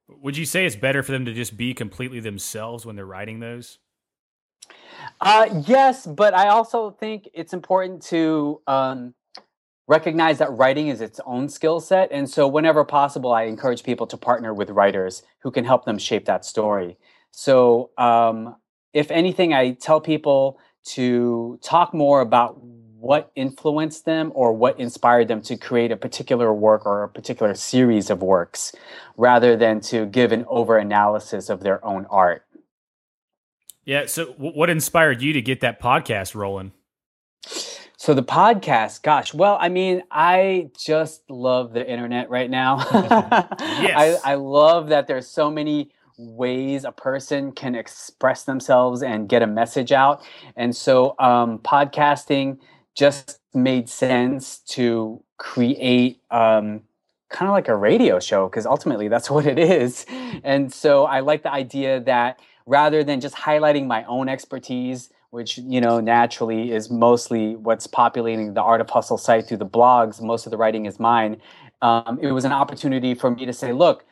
Would 0.09 0.37
you 0.37 0.45
say 0.45 0.67
it's 0.67 0.77
better 0.77 1.03
for 1.03 1.13
them 1.13 1.25
to 1.25 1.33
just 1.33 1.57
be 1.57 1.75
completely 1.75 2.21
themselves 2.21 2.85
when 2.85 2.97
they're 2.97 3.07
writing 3.07 3.41
those? 3.41 3.79
Uh, 5.21 5.63
yes, 5.67 6.07
but 6.07 6.35
I 6.35 6.49
also 6.49 6.91
think 6.91 7.29
it's 7.35 7.53
important 7.53 8.03
to 8.05 8.61
um, 8.67 9.15
recognize 9.87 10.39
that 10.39 10.51
writing 10.53 10.89
is 10.89 11.01
its 11.01 11.21
own 11.27 11.49
skill 11.49 11.81
set. 11.81 12.11
And 12.11 12.29
so, 12.29 12.47
whenever 12.49 12.85
possible, 12.85 13.33
I 13.33 13.43
encourage 13.43 13.83
people 13.83 14.07
to 14.09 14.17
partner 14.17 14.55
with 14.55 14.71
writers 14.71 15.23
who 15.41 15.51
can 15.51 15.65
help 15.65 15.85
them 15.85 15.99
shape 15.99 16.27
that 16.27 16.45
story. 16.45 16.97
So, 17.31 17.91
um, 17.99 18.57
if 18.93 19.11
anything, 19.11 19.53
I 19.53 19.73
tell 19.73 20.01
people 20.01 20.59
to 20.85 21.59
talk 21.63 21.95
more 21.95 22.21
about 22.21 22.61
what 23.05 23.31
influenced 23.37 24.07
them 24.07 24.33
or 24.35 24.55
what 24.55 24.81
inspired 24.81 25.29
them 25.29 25.43
to 25.43 25.59
create 25.59 25.93
a 25.93 25.97
particular 25.97 26.55
work 26.55 26.87
or 26.87 27.03
a 27.03 27.09
particular 27.09 27.55
series 27.55 28.09
of 28.09 28.23
works 28.23 28.73
rather 29.19 29.57
than 29.57 29.79
to 29.79 30.07
give 30.07 30.33
an 30.33 30.43
over 30.49 30.79
analysis 30.79 31.51
of 31.51 31.61
their 31.61 31.85
own 31.85 32.07
art. 32.09 32.47
Yeah. 33.85 34.07
So, 34.07 34.33
what 34.39 34.71
inspired 34.71 35.21
you 35.21 35.35
to 35.35 35.43
get 35.43 35.61
that 35.61 35.83
podcast 35.83 36.35
rolling? 36.35 36.73
So 37.99 38.15
the 38.15 38.23
podcast, 38.23 39.03
gosh, 39.03 39.35
well, 39.35 39.59
I 39.61 39.69
mean, 39.69 40.03
I 40.11 40.71
just 40.79 41.29
love 41.29 41.75
the 41.75 41.87
internet 41.87 42.31
right 42.31 42.51
now. 42.51 42.79
yes. 43.61 44.21
I, 44.25 44.33
I 44.33 44.35
love 44.37 44.89
that 44.89 45.07
there's 45.07 45.27
so 45.27 45.51
many 45.51 45.91
ways 46.17 46.85
a 46.85 46.93
person 46.93 47.53
can 47.53 47.75
express 47.75 48.45
themselves 48.45 49.03
and 49.03 49.29
get 49.29 49.43
a 49.43 49.47
message 49.47 49.93
out. 49.93 50.23
And 50.57 50.75
so 50.75 51.15
um, 51.19 51.59
podcasting 51.59 52.59
just 52.95 53.41
made 53.53 53.89
sense 53.89 54.59
to 54.59 55.23
create 55.37 56.21
um, 56.31 56.83
kind 57.31 57.49
of 57.49 57.53
like 57.53 57.69
a 57.69 57.77
radio 57.77 58.21
show 58.21 58.49
because 58.49 58.67
ultimately 58.67 59.09
that's 59.09 59.31
what 59.35 59.47
it 59.47 59.59
is. 59.59 60.07
And 60.43 60.73
so 60.73 61.05
I 61.05 61.21
like 61.21 61.43
the 61.43 61.53
idea 61.53 62.01
that 62.01 62.41
rather 62.67 63.05
than 63.05 63.21
just 63.21 63.35
highlighting 63.35 63.87
my 63.87 64.05
own 64.05 64.29
expertise, 64.29 65.11
which 65.31 65.59
you 65.59 65.81
know 65.81 66.01
naturally 66.01 66.71
is 66.71 66.91
mostly 66.91 67.57
what's 67.57 67.87
populating 67.89 68.55
the 68.55 68.63
Art 68.63 68.81
of 68.81 68.89
Hustle 68.89 69.19
site 69.19 69.47
through 69.47 69.57
the 69.57 69.67
blogs, 69.67 70.23
most 70.23 70.47
of 70.47 70.53
the 70.53 70.57
writing 70.57 70.87
is 70.87 71.01
mine. 71.01 71.41
Um, 71.83 72.19
it 72.23 72.31
was 72.31 72.45
an 72.45 72.53
opportunity 72.53 73.15
for 73.15 73.31
me 73.31 73.45
to 73.45 73.53
say, 73.53 73.73
look, 73.73 74.07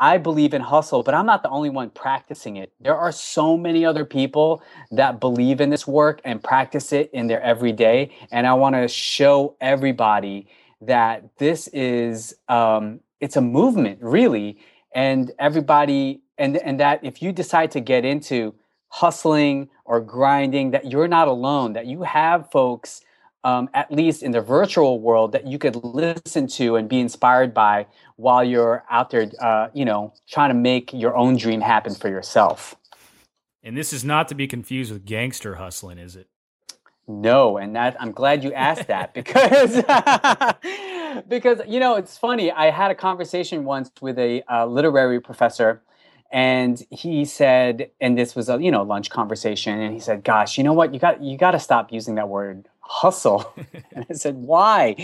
I 0.00 0.18
believe 0.18 0.54
in 0.54 0.60
hustle, 0.60 1.02
but 1.02 1.14
I'm 1.14 1.26
not 1.26 1.42
the 1.42 1.50
only 1.50 1.70
one 1.70 1.90
practicing 1.90 2.56
it. 2.56 2.72
There 2.80 2.96
are 2.96 3.12
so 3.12 3.56
many 3.56 3.84
other 3.84 4.04
people 4.04 4.62
that 4.90 5.20
believe 5.20 5.60
in 5.60 5.70
this 5.70 5.86
work 5.86 6.20
and 6.24 6.42
practice 6.42 6.92
it 6.92 7.10
in 7.12 7.28
their 7.28 7.40
everyday. 7.40 8.10
And 8.32 8.46
I 8.46 8.54
want 8.54 8.74
to 8.74 8.88
show 8.88 9.56
everybody 9.60 10.48
that 10.80 11.24
this 11.38 11.68
is 11.68 12.34
um, 12.48 13.00
it's 13.20 13.36
a 13.36 13.40
movement, 13.40 14.00
really, 14.02 14.58
and 14.94 15.30
everybody 15.38 16.22
and 16.38 16.56
and 16.56 16.80
that 16.80 17.04
if 17.04 17.22
you 17.22 17.32
decide 17.32 17.70
to 17.72 17.80
get 17.80 18.04
into 18.04 18.54
hustling 18.88 19.68
or 19.84 20.00
grinding, 20.00 20.72
that 20.72 20.90
you're 20.90 21.08
not 21.08 21.28
alone. 21.28 21.72
That 21.74 21.86
you 21.86 22.02
have 22.02 22.50
folks 22.50 23.00
um, 23.44 23.68
at 23.74 23.92
least 23.92 24.22
in 24.22 24.32
the 24.32 24.40
virtual 24.40 25.00
world, 25.00 25.32
that 25.32 25.46
you 25.46 25.58
could 25.58 25.76
listen 25.84 26.46
to 26.48 26.76
and 26.76 26.88
be 26.88 26.98
inspired 26.98 27.52
by 27.52 27.86
while 28.16 28.42
you're 28.42 28.84
out 28.90 29.10
there, 29.10 29.30
uh, 29.40 29.68
you 29.74 29.84
know, 29.84 30.14
trying 30.26 30.48
to 30.48 30.54
make 30.54 30.92
your 30.92 31.14
own 31.14 31.36
dream 31.36 31.60
happen 31.60 31.94
for 31.94 32.08
yourself. 32.08 32.74
And 33.62 33.76
this 33.76 33.92
is 33.92 34.04
not 34.04 34.28
to 34.28 34.34
be 34.34 34.46
confused 34.46 34.90
with 34.90 35.04
gangster 35.04 35.56
hustling, 35.56 35.98
is 35.98 36.16
it? 36.16 36.28
No, 37.06 37.58
and 37.58 37.76
that 37.76 37.96
I'm 38.00 38.12
glad 38.12 38.42
you 38.42 38.52
asked 38.54 38.86
that 38.86 39.12
because 39.14 39.76
because 41.28 41.60
you 41.68 41.80
know 41.80 41.96
it's 41.96 42.16
funny. 42.16 42.50
I 42.50 42.70
had 42.70 42.90
a 42.90 42.94
conversation 42.94 43.64
once 43.64 43.90
with 44.00 44.18
a 44.18 44.42
uh, 44.50 44.64
literary 44.64 45.20
professor, 45.20 45.82
and 46.32 46.82
he 46.90 47.26
said, 47.26 47.90
and 48.00 48.16
this 48.16 48.34
was 48.34 48.48
a 48.48 48.62
you 48.62 48.70
know 48.70 48.82
lunch 48.82 49.10
conversation, 49.10 49.78
and 49.80 49.92
he 49.92 50.00
said, 50.00 50.24
"Gosh, 50.24 50.56
you 50.56 50.64
know 50.64 50.72
what? 50.72 50.94
You 50.94 51.00
got 51.00 51.22
you 51.22 51.36
got 51.36 51.50
to 51.50 51.58
stop 51.58 51.92
using 51.92 52.14
that 52.14 52.30
word 52.30 52.68
hustle. 52.86 53.52
and 53.92 54.06
I 54.08 54.14
said, 54.14 54.36
why? 54.36 54.94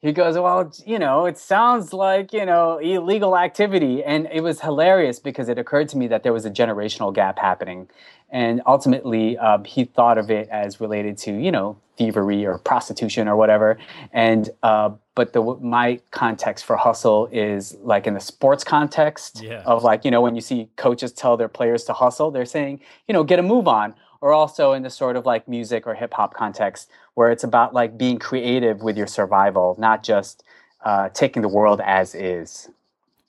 He 0.00 0.12
goes, 0.12 0.36
well, 0.36 0.72
you 0.86 0.98
know, 0.98 1.26
it 1.26 1.38
sounds 1.38 1.92
like, 1.92 2.32
you 2.32 2.46
know, 2.46 2.78
illegal 2.78 3.36
activity. 3.36 4.04
And 4.04 4.28
it 4.32 4.42
was 4.42 4.60
hilarious 4.60 5.18
because 5.18 5.48
it 5.48 5.58
occurred 5.58 5.88
to 5.90 5.98
me 5.98 6.06
that 6.08 6.22
there 6.22 6.32
was 6.32 6.44
a 6.44 6.50
generational 6.50 7.12
gap 7.12 7.38
happening. 7.38 7.88
And 8.30 8.62
ultimately, 8.66 9.36
uh, 9.38 9.58
he 9.64 9.84
thought 9.84 10.18
of 10.18 10.30
it 10.30 10.48
as 10.50 10.80
related 10.80 11.18
to, 11.18 11.32
you 11.32 11.50
know, 11.50 11.78
thievery 11.96 12.46
or 12.46 12.58
prostitution 12.58 13.26
or 13.26 13.36
whatever. 13.36 13.78
And, 14.12 14.50
uh, 14.62 14.90
but 15.16 15.32
the 15.32 15.42
my 15.60 16.00
context 16.12 16.64
for 16.64 16.76
hustle 16.76 17.28
is 17.32 17.76
like 17.82 18.06
in 18.06 18.14
the 18.14 18.20
sports 18.20 18.62
context 18.62 19.42
yeah. 19.42 19.62
of 19.66 19.82
like, 19.82 20.04
you 20.04 20.12
know, 20.12 20.20
when 20.20 20.36
you 20.36 20.40
see 20.40 20.68
coaches 20.76 21.10
tell 21.10 21.36
their 21.36 21.48
players 21.48 21.82
to 21.84 21.92
hustle, 21.92 22.30
they're 22.30 22.46
saying, 22.46 22.80
you 23.08 23.12
know, 23.12 23.24
get 23.24 23.40
a 23.40 23.42
move 23.42 23.66
on 23.66 23.94
or 24.20 24.32
also 24.32 24.72
in 24.72 24.82
the 24.82 24.90
sort 24.90 25.16
of 25.16 25.26
like 25.26 25.46
music 25.48 25.86
or 25.86 25.94
hip 25.94 26.12
hop 26.14 26.34
context 26.34 26.90
where 27.14 27.30
it's 27.30 27.44
about 27.44 27.74
like 27.74 27.98
being 27.98 28.18
creative 28.18 28.82
with 28.82 28.96
your 28.96 29.06
survival, 29.06 29.76
not 29.78 30.02
just 30.02 30.44
uh, 30.84 31.08
taking 31.10 31.42
the 31.42 31.48
world 31.48 31.80
as 31.84 32.14
is. 32.14 32.68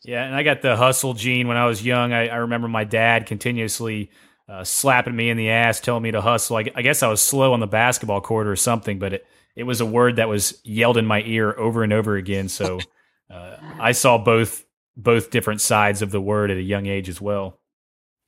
Yeah, 0.04 0.24
and 0.24 0.34
I 0.34 0.44
got 0.44 0.62
the 0.62 0.78
hustle 0.78 1.14
gene 1.14 1.48
when 1.48 1.58
I 1.58 1.66
was 1.66 1.86
young. 1.86 2.14
I, 2.14 2.28
I 2.28 2.38
remember 2.38 2.68
my 2.68 2.84
dad 2.86 3.26
continuously 3.26 4.10
uh, 4.48 4.64
slapping 4.64 5.16
me 5.16 5.30
in 5.30 5.38
the 5.38 5.50
ass, 5.50 5.80
telling 5.80 6.04
me 6.04 6.12
to 6.12 6.22
hustle. 6.22 6.58
I, 6.58 6.66
I, 6.74 6.82
guess 6.82 7.04
I 7.04 7.08
was 7.08 7.22
slow 7.22 7.54
on 7.54 7.60
the 7.60 7.68
basketball 7.68 8.22
court 8.22 8.48
or 8.48 8.56
something, 8.56 8.98
but 8.98 9.14
it, 9.14 9.28
it 9.56 9.64
was 9.64 9.82
a 9.82 9.86
word 9.86 10.16
that 10.16 10.30
was 10.30 10.60
yelled 10.64 10.98
in 10.98 11.06
my 11.06 11.22
ear 11.24 11.54
over 11.58 11.84
and 11.84 11.94
over 11.94 12.16
again. 12.16 12.50
So 12.50 12.80
uh, 13.30 13.58
I 13.80 13.92
saw 13.92 14.18
both 14.18 14.66
both 14.98 15.30
different 15.30 15.62
sides 15.62 16.02
of 16.02 16.12
the 16.12 16.20
word 16.20 16.52
at 16.52 16.58
a 16.58 16.62
young 16.62 16.88
age 16.88 17.08
as 17.08 17.22
well. 17.22 17.59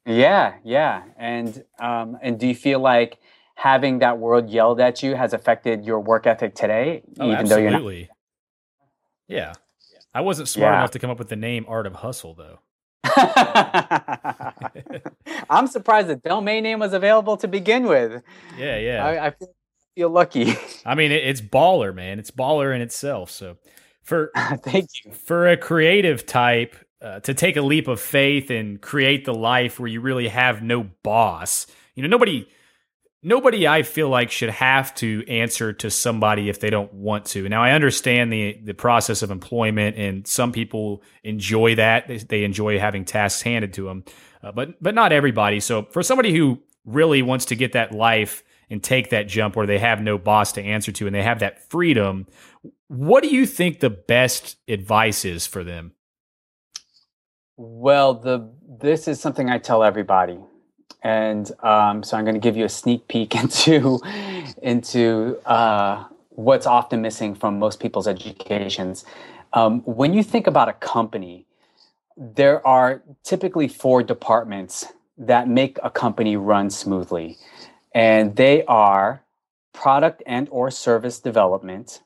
Yeah, 0.05 0.55
yeah. 0.63 1.03
And 1.17 1.63
um, 1.79 2.17
and 2.22 2.39
do 2.39 2.48
you 2.48 2.55
feel 2.55 2.79
like 2.79 3.20
having 3.55 4.00
that 4.00 4.17
world 4.17 4.50
yelled 4.50 4.79
at 4.79 5.03
you 5.03 5.15
has 5.15 5.34
affected 5.34 5.86
your 5.86 6.00
work 6.00 6.25
ethic 6.25 6.55
today? 6.55 7.03
Oh, 7.20 7.25
even 7.25 7.38
absolutely. 7.38 7.70
though 7.70 7.77
you're 7.77 7.98
not- 8.00 8.10
Yeah. 9.27 9.53
I 10.13 10.22
wasn't 10.22 10.50
smart 10.50 10.74
yeah. 10.74 10.79
enough 10.79 10.91
to 10.91 11.00
come 11.00 11.10
up 11.10 11.20
with 11.20 11.29
the 11.29 11.36
name 11.36 11.65
Art 11.67 11.88
of 11.88 11.96
Hustle 11.96 12.34
though. 12.34 12.60
I'm 15.50 15.67
surprised 15.67 16.08
the 16.08 16.17
domain 16.24 16.63
name 16.63 16.79
was 16.79 16.93
available 16.93 17.38
to 17.38 17.48
begin 17.48 17.86
with. 17.88 18.22
Yeah, 18.58 18.77
yeah. 18.77 19.05
I, 19.05 19.27
I 19.27 19.29
feel, 19.31 19.53
feel, 19.96 20.10
lucky. 20.10 20.55
I 20.86 20.96
mean, 20.96 21.12
it, 21.12 21.24
it's 21.24 21.41
baller, 21.41 21.93
man. 21.96 22.20
It's 22.20 22.31
baller 22.31 22.75
in 22.75 22.81
itself. 22.81 23.31
So, 23.31 23.58
for 24.03 24.31
thank 24.63 24.89
you 25.03 25.12
for 25.12 25.48
a 25.48 25.58
creative 25.58 26.25
type, 26.25 26.75
uh, 27.01 27.20
to 27.22 27.34
take 27.34 27.58
a 27.58 27.62
leap 27.62 27.88
of 27.88 28.00
faith 28.00 28.50
and 28.50 28.81
create 28.81 29.25
the 29.25 29.34
life 29.34 29.79
where 29.79 29.88
you 29.88 30.01
really 30.01 30.27
have 30.27 30.62
no 30.62 30.84
boss. 31.03 31.67
You 31.96 32.03
know, 32.03 32.10
nobody 32.10 32.48
nobody 33.24 33.67
I 33.67 33.84
feel 33.84 34.10
like 34.10 34.31
should 34.31 34.50
have 34.50 34.96
to 34.96 35.24
answer 35.27 35.74
to 35.74 35.91
somebody 35.91 36.50
if 36.50 36.60
they 36.60 36.70
don't 36.70 36.93
want 36.93 37.25
to. 37.27 37.48
Now 37.50 37.63
I 37.63 37.72
understand 37.72 38.31
the 38.31 38.60
the 38.63 38.74
process 38.74 39.22
of 39.22 39.31
employment 39.31 39.98
and 39.98 40.27
some 40.27 40.51
people 40.51 41.03
enjoy 41.24 41.75
that. 41.75 42.08
They, 42.08 42.17
they 42.17 42.43
enjoy 42.43 42.79
having 42.79 43.05
tasks 43.05 43.41
handed 43.41 43.74
to 43.74 43.86
them. 43.86 44.03
Uh, 44.43 44.51
but 44.51 44.81
but 44.81 44.96
not 44.96 45.12
everybody. 45.12 45.60
So 45.60 45.84
for 45.91 46.03
somebody 46.03 46.36
who 46.36 46.62
really 46.86 47.22
wants 47.22 47.46
to 47.46 47.55
get 47.55 47.74
that 47.74 47.91
life 47.91 48.43
and 48.70 48.81
take 48.81 49.10
that 49.10 49.27
jump 49.27 49.55
where 49.55 49.67
they 49.67 49.79
have 49.79 50.01
no 50.01 50.17
boss 50.17 50.53
to 50.53 50.62
answer 50.62 50.91
to 50.93 51.05
and 51.05 51.15
they 51.15 51.24
have 51.24 51.39
that 51.39 51.70
freedom, 51.70 52.25
what 52.88 53.22
do 53.22 53.29
you 53.29 53.46
think 53.46 53.79
the 53.79 53.89
best 53.89 54.58
advice 54.67 55.25
is 55.25 55.46
for 55.46 55.63
them? 55.63 55.93
Well, 57.58 58.15
the 58.15 58.50
this 58.79 59.08
is 59.08 59.22
something 59.22 59.50
I 59.50 59.60
tell 59.60 59.84
everybody, 59.84 60.39
and 61.03 61.51
um, 61.63 62.03
so 62.03 62.17
I'm 62.17 62.25
going 62.25 62.36
to 62.36 62.41
give 62.41 62.58
you 62.58 62.65
a 62.65 62.70
sneak 62.70 63.08
peek 63.08 63.36
into 63.41 64.00
into 64.62 65.39
uh, 65.46 66.05
what's 66.29 66.65
often 66.65 67.01
missing 67.01 67.36
from 67.36 67.60
most 67.60 67.79
people's 67.79 68.08
educations. 68.08 69.05
Um, 69.53 69.81
when 69.81 70.13
you 70.13 70.24
think 70.24 70.48
about 70.48 70.70
a 70.70 70.74
company, 70.74 71.46
there 72.17 72.65
are 72.65 73.03
typically 73.24 73.67
four 73.67 74.03
departments 74.03 74.88
that 75.17 75.48
make 75.48 75.77
a 75.84 75.89
company 75.89 76.38
run 76.38 76.70
smoothly, 76.70 77.38
and 77.93 78.36
they 78.36 78.65
are 78.65 79.24
product 79.74 80.24
and 80.25 80.48
or 80.51 80.72
service 80.72 81.20
development, 81.20 82.01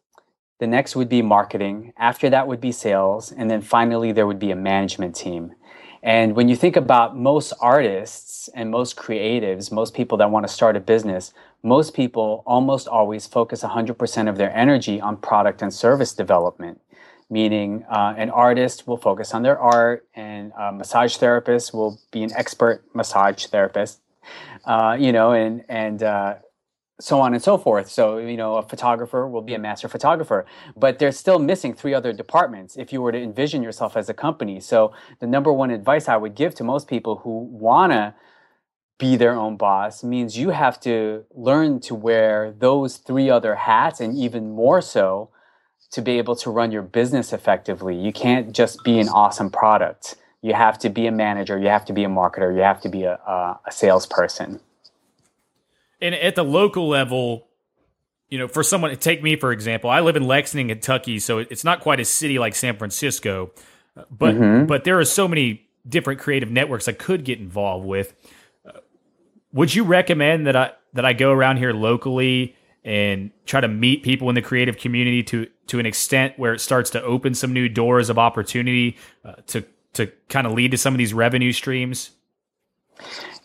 the 0.60 0.68
next 0.68 0.96
would 0.96 1.10
be 1.10 1.22
marketing. 1.22 1.94
After 1.98 2.30
that 2.30 2.48
would 2.48 2.62
be 2.62 2.72
sales. 2.72 3.32
And 3.32 3.50
then 3.50 3.62
finally, 3.62 4.12
there 4.12 4.28
would 4.28 4.40
be 4.40 4.52
a 4.52 4.56
management 4.56 5.16
team. 5.16 5.54
And 6.02 6.36
when 6.36 6.48
you 6.48 6.56
think 6.56 6.76
about 6.76 7.18
most 7.18 7.52
artists 7.60 8.48
and 8.54 8.70
most 8.70 8.96
creatives, 8.96 9.72
most 9.72 9.96
people 9.96 10.20
that 10.20 10.30
want 10.30 10.48
to 10.48 10.54
start 10.54 10.76
a 10.76 10.80
business, 10.80 11.34
most 11.64 11.96
people 11.96 12.44
almost 12.46 12.88
always 12.88 13.26
focus 13.26 13.64
100% 13.64 14.30
of 14.30 14.38
their 14.38 14.56
energy 14.56 15.02
on 15.02 15.18
product 15.18 15.64
and 15.64 15.74
service 15.74 16.14
development. 16.14 16.80
Meaning, 17.28 17.86
uh, 17.90 18.14
an 18.18 18.30
artist 18.30 18.88
will 18.88 18.98
focus 18.98 19.34
on 19.34 19.42
their 19.42 19.58
art, 19.58 20.08
and 20.14 20.54
a 20.56 20.72
massage 20.72 21.18
therapist 21.18 21.74
will 21.74 22.00
be 22.12 22.22
an 22.22 22.32
expert 22.36 22.84
massage 22.94 23.48
therapist. 23.48 24.00
Uh, 24.64 24.96
you 25.00 25.12
know, 25.12 25.32
and 25.32 25.64
and 25.68 26.04
uh, 26.04 26.36
so 27.00 27.20
on 27.20 27.34
and 27.34 27.44
so 27.44 27.58
forth. 27.58 27.90
So, 27.90 28.18
you 28.18 28.38
know, 28.38 28.56
a 28.56 28.64
photographer 28.64 29.28
will 29.28 29.42
be 29.42 29.54
a 29.54 29.58
mm. 29.58 29.64
master 29.64 29.88
photographer, 29.88 30.46
but 30.78 31.00
they're 31.00 31.12
still 31.12 31.40
missing 31.40 31.74
three 31.74 31.94
other 31.94 32.14
departments 32.14 32.78
if 32.78 32.94
you 32.94 33.02
were 33.02 33.12
to 33.12 33.22
envision 33.22 33.62
yourself 33.62 33.98
as 33.98 34.10
a 34.10 34.14
company. 34.14 34.60
So, 34.60 34.94
the 35.20 35.28
number 35.28 35.52
one 35.52 35.72
advice 35.72 36.08
I 36.08 36.18
would 36.18 36.36
give 36.36 36.56
to 36.56 36.64
most 36.64 36.88
people 36.88 37.18
who 37.18 37.40
want 37.52 37.92
to 37.92 38.16
be 38.98 39.18
their 39.18 39.34
own 39.34 39.58
boss 39.58 40.04
means 40.04 40.38
you 40.38 40.52
have 40.52 40.80
to 40.80 41.26
learn 41.34 41.82
to 41.82 41.94
wear 41.94 42.54
those 42.58 42.98
three 42.98 43.30
other 43.30 43.56
hats 43.56 44.00
and 44.00 44.18
even 44.18 44.52
more 44.52 44.82
so 44.82 45.30
to 45.92 46.02
be 46.02 46.18
able 46.18 46.36
to 46.38 46.50
run 46.50 46.72
your 46.72 46.82
business 46.82 47.34
effectively. 47.34 47.96
You 47.96 48.14
can't 48.14 48.54
just 48.54 48.84
be 48.86 49.00
an 49.00 49.10
awesome 49.10 49.50
product. 49.50 50.16
You 50.42 50.54
have 50.54 50.80
to 50.80 50.90
be 50.90 51.08
a 51.08 51.12
manager, 51.12 51.60
you 51.60 51.68
have 51.68 51.86
to 51.86 51.94
be 51.94 52.06
a 52.06 52.08
marketer, 52.08 52.56
you 52.56 52.62
have 52.62 52.80
to 52.82 52.90
be 52.90 53.04
a, 53.04 53.16
a, 53.16 53.60
a 53.66 53.72
salesperson 53.72 54.62
and 56.06 56.16
at 56.16 56.36
the 56.36 56.44
local 56.44 56.88
level, 56.88 57.48
you 58.30 58.38
know, 58.38 58.48
for 58.48 58.64
someone, 58.64 58.96
take 58.98 59.24
me 59.24 59.36
for 59.36 59.52
example. 59.52 59.90
I 59.90 60.02
live 60.02 60.16
in 60.16 60.24
Lexington, 60.24 60.68
Kentucky, 60.68 61.20
so 61.20 61.40
it's 61.40 61.64
not 61.64 61.82
quite 61.82 62.00
a 62.00 62.06
city 62.06 62.40
like 62.40 62.56
San 62.56 62.78
Francisco, 62.78 63.52
but 64.12 64.36
mm-hmm. 64.36 64.66
but 64.66 64.84
there 64.84 65.00
are 65.00 65.06
so 65.06 65.28
many 65.28 65.68
different 65.88 66.20
creative 66.20 66.52
networks 66.52 66.88
I 66.88 66.94
could 66.94 67.24
get 67.26 67.40
involved 67.40 67.86
with. 67.86 68.14
Uh, 68.66 68.80
would 69.54 69.74
you 69.74 69.84
recommend 69.84 70.48
that 70.48 70.56
I 70.56 70.72
that 70.94 71.06
I 71.06 71.14
go 71.14 71.32
around 71.32 71.58
here 71.58 71.74
locally 71.74 72.56
and 72.84 73.32
try 73.46 73.60
to 73.60 73.68
meet 73.68 74.04
people 74.04 74.30
in 74.30 74.36
the 74.36 74.42
creative 74.42 74.78
community 74.78 75.24
to 75.24 75.48
to 75.68 75.80
an 75.80 75.86
extent 75.86 76.38
where 76.38 76.54
it 76.54 76.60
starts 76.60 76.92
to 76.92 77.02
open 77.02 77.34
some 77.34 77.52
new 77.52 77.68
doors 77.68 78.10
of 78.10 78.20
opportunity 78.20 78.98
uh, 79.24 79.34
to 79.48 79.66
to 79.94 80.12
kind 80.30 80.46
of 80.46 80.54
lead 80.54 80.72
to 80.72 80.78
some 80.78 80.94
of 80.94 80.98
these 80.98 81.14
revenue 81.14 81.52
streams? 81.52 82.12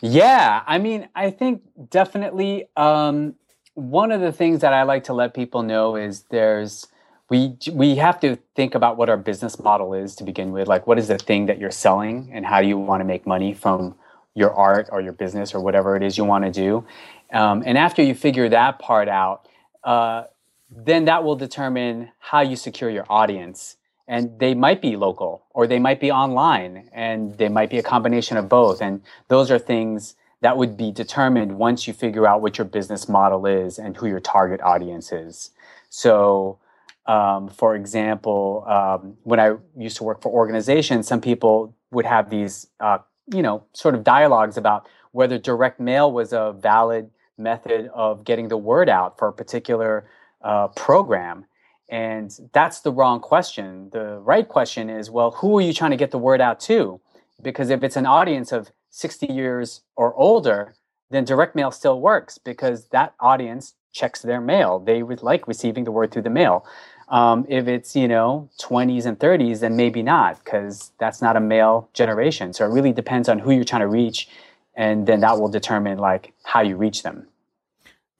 Yeah, 0.01 0.63
I 0.67 0.79
mean, 0.79 1.09
I 1.15 1.31
think 1.31 1.63
definitely 1.89 2.67
um, 2.77 3.35
one 3.75 4.11
of 4.11 4.21
the 4.21 4.31
things 4.31 4.61
that 4.61 4.73
I 4.73 4.83
like 4.83 5.05
to 5.05 5.13
let 5.13 5.33
people 5.33 5.63
know 5.63 5.95
is 5.95 6.23
there's 6.31 6.87
we 7.29 7.57
we 7.71 7.95
have 7.95 8.19
to 8.21 8.37
think 8.55 8.75
about 8.75 8.97
what 8.97 9.09
our 9.09 9.17
business 9.17 9.59
model 9.59 9.93
is 9.93 10.15
to 10.17 10.23
begin 10.23 10.51
with. 10.51 10.67
Like, 10.67 10.87
what 10.87 10.99
is 10.99 11.07
the 11.09 11.17
thing 11.19 11.45
that 11.47 11.59
you're 11.59 11.71
selling, 11.71 12.31
and 12.33 12.45
how 12.45 12.61
do 12.61 12.67
you 12.67 12.77
want 12.77 13.01
to 13.01 13.05
make 13.05 13.27
money 13.27 13.53
from 13.53 13.95
your 14.35 14.53
art 14.53 14.89
or 14.91 15.01
your 15.01 15.13
business 15.13 15.53
or 15.53 15.61
whatever 15.61 15.95
it 15.95 16.03
is 16.03 16.17
you 16.17 16.25
want 16.25 16.45
to 16.45 16.51
do? 16.51 16.85
Um, 17.33 17.63
and 17.65 17.77
after 17.77 18.01
you 18.03 18.15
figure 18.15 18.49
that 18.49 18.79
part 18.79 19.07
out, 19.07 19.47
uh, 19.83 20.23
then 20.69 21.05
that 21.05 21.23
will 21.23 21.35
determine 21.35 22.11
how 22.19 22.41
you 22.41 22.55
secure 22.55 22.89
your 22.89 23.05
audience. 23.09 23.77
And 24.07 24.37
they 24.39 24.53
might 24.53 24.81
be 24.81 24.95
local 24.95 25.43
or 25.51 25.67
they 25.67 25.79
might 25.79 25.99
be 25.99 26.11
online 26.11 26.89
and 26.91 27.37
they 27.37 27.49
might 27.49 27.69
be 27.69 27.77
a 27.77 27.83
combination 27.83 28.37
of 28.37 28.49
both. 28.49 28.81
And 28.81 29.01
those 29.27 29.49
are 29.51 29.59
things 29.59 30.15
that 30.41 30.57
would 30.57 30.75
be 30.75 30.91
determined 30.91 31.57
once 31.57 31.87
you 31.87 31.93
figure 31.93 32.27
out 32.27 32.41
what 32.41 32.57
your 32.57 32.65
business 32.65 33.07
model 33.07 33.45
is 33.45 33.77
and 33.77 33.95
who 33.95 34.07
your 34.07 34.19
target 34.19 34.59
audience 34.61 35.11
is. 35.11 35.51
So, 35.89 36.57
um, 37.05 37.49
for 37.49 37.75
example, 37.75 38.65
um, 38.67 39.17
when 39.23 39.39
I 39.39 39.55
used 39.77 39.97
to 39.97 40.03
work 40.03 40.21
for 40.21 40.31
organizations, 40.31 41.07
some 41.07 41.21
people 41.21 41.75
would 41.91 42.05
have 42.05 42.29
these, 42.29 42.67
uh, 42.79 42.99
you 43.31 43.41
know, 43.41 43.63
sort 43.73 43.95
of 43.95 44.03
dialogues 44.03 44.57
about 44.57 44.87
whether 45.11 45.37
direct 45.37 45.79
mail 45.79 46.11
was 46.11 46.33
a 46.33 46.55
valid 46.57 47.09
method 47.37 47.89
of 47.93 48.23
getting 48.23 48.47
the 48.47 48.57
word 48.57 48.89
out 48.89 49.17
for 49.17 49.27
a 49.27 49.33
particular 49.33 50.05
uh, 50.41 50.67
program. 50.69 51.45
And 51.91 52.31
that's 52.53 52.79
the 52.79 52.91
wrong 52.91 53.19
question. 53.19 53.89
The 53.91 54.17
right 54.19 54.47
question 54.47 54.89
is 54.89 55.11
well, 55.11 55.31
who 55.31 55.57
are 55.57 55.61
you 55.61 55.73
trying 55.73 55.91
to 55.91 55.97
get 55.97 56.11
the 56.11 56.17
word 56.17 56.39
out 56.39 56.59
to? 56.61 57.01
Because 57.41 57.69
if 57.69 57.83
it's 57.83 57.97
an 57.97 58.05
audience 58.05 58.53
of 58.53 58.71
60 58.91 59.27
years 59.27 59.81
or 59.97 60.13
older, 60.15 60.73
then 61.09 61.25
direct 61.25 61.53
mail 61.53 61.69
still 61.69 61.99
works 61.99 62.37
because 62.37 62.85
that 62.87 63.13
audience 63.19 63.75
checks 63.91 64.21
their 64.21 64.39
mail. 64.39 64.79
They 64.79 65.03
would 65.03 65.21
like 65.21 65.49
receiving 65.49 65.83
the 65.83 65.91
word 65.91 66.11
through 66.11 66.21
the 66.21 66.29
mail. 66.29 66.65
Um, 67.09 67.45
if 67.49 67.67
it's 67.67 67.93
you 67.93 68.07
know 68.07 68.49
20s 68.61 69.05
and 69.05 69.19
30s, 69.19 69.59
then 69.59 69.75
maybe 69.75 70.01
not 70.01 70.41
because 70.43 70.91
that's 70.97 71.21
not 71.21 71.35
a 71.35 71.41
mail 71.41 71.89
generation. 71.93 72.53
So 72.53 72.65
it 72.65 72.69
really 72.69 72.93
depends 72.93 73.27
on 73.27 73.39
who 73.39 73.51
you're 73.51 73.65
trying 73.65 73.81
to 73.81 73.87
reach, 73.87 74.29
and 74.75 75.05
then 75.05 75.19
that 75.19 75.37
will 75.37 75.49
determine 75.49 75.97
like 75.97 76.33
how 76.43 76.61
you 76.61 76.77
reach 76.77 77.03
them. 77.03 77.27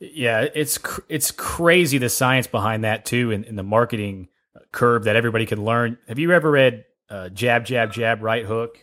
Yeah, 0.01 0.48
it's 0.55 0.79
cr- 0.79 1.01
it's 1.10 1.29
crazy 1.29 2.00
the 2.00 2.10
science 2.10 2.48
behind 2.48 2.84
that 2.84 3.05
too, 3.05 3.31
and, 3.31 3.58
the 3.58 3.63
marketing 3.63 4.29
curve 4.72 5.03
that 5.03 5.15
everybody 5.15 5.46
can 5.46 5.63
learn. 5.63 6.00
Have 6.08 6.17
you 6.17 6.31
ever 6.31 6.50
read 6.50 6.86
uh, 7.08 7.29
Jab 7.29 7.65
Jab 7.65 7.93
Jab 7.93 8.24
Right 8.24 8.43
Hook? 8.43 8.79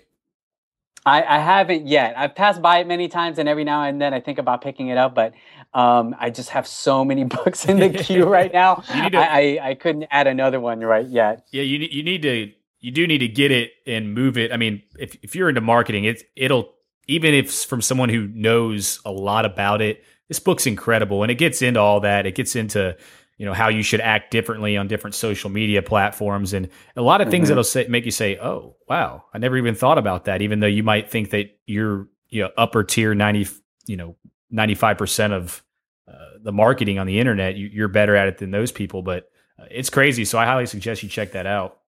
I, 1.04 1.22
I, 1.22 1.38
haven't 1.38 1.86
yet. 1.88 2.18
I've 2.18 2.34
passed 2.34 2.60
by 2.60 2.78
it 2.78 2.86
many 2.86 3.08
times, 3.08 3.38
and 3.38 3.48
every 3.48 3.64
now 3.64 3.82
and 3.82 4.00
then 4.00 4.12
I 4.12 4.20
think 4.20 4.38
about 4.38 4.60
picking 4.60 4.88
it 4.88 4.98
up, 4.98 5.14
but 5.14 5.32
um, 5.72 6.14
I 6.18 6.30
just 6.30 6.50
have 6.50 6.66
so 6.66 7.04
many 7.04 7.24
books 7.44 7.64
in 7.64 7.78
the 7.80 7.88
queue 7.88 8.24
right 8.28 8.52
now. 8.52 8.76
to, 8.76 9.16
I, 9.16 9.58
I, 9.58 9.68
I 9.70 9.74
couldn't 9.74 10.06
add 10.10 10.26
another 10.26 10.60
one 10.60 10.80
right 10.80 11.06
yet. 11.06 11.46
Yeah, 11.50 11.62
you 11.62 11.78
you 11.78 12.04
need 12.04 12.22
to 12.22 12.52
you 12.78 12.92
do 12.92 13.08
need 13.08 13.18
to 13.18 13.28
get 13.28 13.50
it 13.50 13.72
and 13.86 14.14
move 14.14 14.38
it. 14.38 14.52
I 14.52 14.56
mean, 14.56 14.82
if 14.98 15.16
if 15.22 15.34
you're 15.34 15.48
into 15.48 15.62
marketing, 15.62 16.04
it's 16.04 16.22
it'll 16.36 16.74
even 17.08 17.34
if 17.34 17.64
from 17.64 17.80
someone 17.80 18.08
who 18.08 18.28
knows 18.28 19.00
a 19.04 19.10
lot 19.10 19.44
about 19.44 19.80
it 19.80 20.04
this 20.28 20.38
book's 20.38 20.66
incredible 20.66 21.22
and 21.22 21.30
it 21.30 21.36
gets 21.36 21.62
into 21.62 21.80
all 21.80 22.00
that. 22.00 22.26
It 22.26 22.34
gets 22.34 22.56
into 22.56 22.96
you 23.38 23.46
know 23.46 23.54
how 23.54 23.68
you 23.68 23.82
should 23.82 24.00
act 24.00 24.30
differently 24.30 24.76
on 24.76 24.88
different 24.88 25.14
social 25.14 25.48
media 25.48 25.80
platforms 25.80 26.52
and 26.52 26.68
a 26.96 27.02
lot 27.02 27.20
of 27.20 27.26
mm-hmm. 27.26 27.32
things 27.32 27.48
that'll 27.48 27.64
say, 27.64 27.86
make 27.88 28.04
you 28.04 28.10
say, 28.10 28.36
"Oh, 28.36 28.76
wow, 28.88 29.24
I 29.32 29.38
never 29.38 29.56
even 29.56 29.74
thought 29.74 29.96
about 29.96 30.24
that." 30.24 30.42
Even 30.42 30.60
though 30.60 30.66
you 30.66 30.82
might 30.82 31.08
think 31.08 31.30
that 31.30 31.56
you're 31.64 32.08
you 32.28 32.42
know 32.42 32.50
upper 32.56 32.82
tier 32.82 33.14
ninety 33.14 33.46
you 33.86 33.96
know 33.96 34.16
ninety 34.50 34.74
five 34.74 34.98
percent 34.98 35.32
of 35.32 35.62
uh, 36.08 36.12
the 36.42 36.52
marketing 36.52 36.98
on 36.98 37.06
the 37.06 37.20
internet, 37.20 37.54
you, 37.56 37.84
are 37.84 37.88
better 37.88 38.16
at 38.16 38.26
it 38.26 38.38
than 38.38 38.50
those 38.50 38.72
people. 38.72 39.02
But 39.02 39.30
uh, 39.58 39.66
it's 39.70 39.88
crazy, 39.88 40.24
so 40.24 40.36
I 40.38 40.44
highly 40.44 40.66
suggest 40.66 41.02
you 41.04 41.08
check 41.08 41.32
that 41.32 41.46
out. 41.46 41.78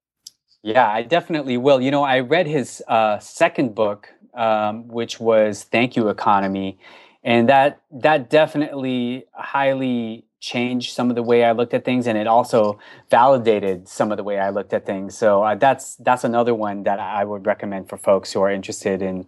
Yeah, 0.62 0.88
I 0.88 1.02
definitely 1.02 1.56
will. 1.56 1.80
You 1.80 1.90
know, 1.90 2.04
I 2.04 2.20
read 2.20 2.46
his 2.46 2.82
uh, 2.86 3.18
second 3.18 3.74
book, 3.74 4.08
um, 4.34 4.86
which 4.88 5.18
was 5.18 5.64
Thank 5.64 5.96
You 5.96 6.10
Economy, 6.10 6.78
and 7.22 7.48
that 7.48 7.82
that 7.90 8.30
definitely 8.30 9.24
highly 9.32 10.24
changed 10.40 10.94
some 10.94 11.10
of 11.10 11.16
the 11.16 11.22
way 11.22 11.44
I 11.44 11.52
looked 11.52 11.74
at 11.74 11.84
things, 11.84 12.06
and 12.06 12.16
it 12.16 12.26
also 12.26 12.78
validated 13.10 13.88
some 13.88 14.10
of 14.10 14.16
the 14.16 14.24
way 14.24 14.38
I 14.38 14.50
looked 14.50 14.72
at 14.72 14.86
things. 14.86 15.16
So 15.16 15.42
uh, 15.42 15.54
that's 15.54 15.96
that's 15.96 16.24
another 16.24 16.54
one 16.54 16.84
that 16.84 16.98
I 16.98 17.24
would 17.24 17.46
recommend 17.46 17.88
for 17.88 17.96
folks 17.96 18.32
who 18.32 18.40
are 18.40 18.50
interested 18.50 19.02
in 19.02 19.26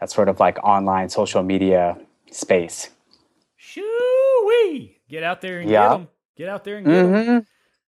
that 0.00 0.10
sort 0.10 0.28
of 0.28 0.38
like 0.38 0.58
online 0.62 1.08
social 1.08 1.42
media 1.42 1.96
space. 2.30 2.90
Shoo-wee! 3.56 4.98
Get 5.08 5.22
out 5.22 5.40
there 5.40 5.60
and 5.60 5.70
yeah. 5.70 5.82
get 5.82 5.88
them. 5.88 6.08
Get 6.36 6.48
out 6.48 6.64
there 6.64 6.76
and 6.76 6.86
get 6.86 6.92
mm-hmm. 6.92 7.26
them. 7.26 7.46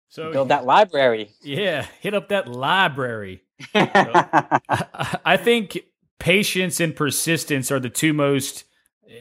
So 0.09 0.33
build 0.33 0.49
that 0.49 0.65
library. 0.65 1.31
Yeah, 1.43 1.87
hit 2.01 2.13
up 2.15 2.29
that 2.29 2.49
library. 2.49 3.45
so, 3.73 3.81
I, 3.95 5.19
I 5.25 5.37
think 5.37 5.79
patience 6.19 6.81
and 6.81 6.95
persistence 6.95 7.71
are 7.71 7.81
the 7.81 7.89
two 7.89 8.13
most 8.13 8.65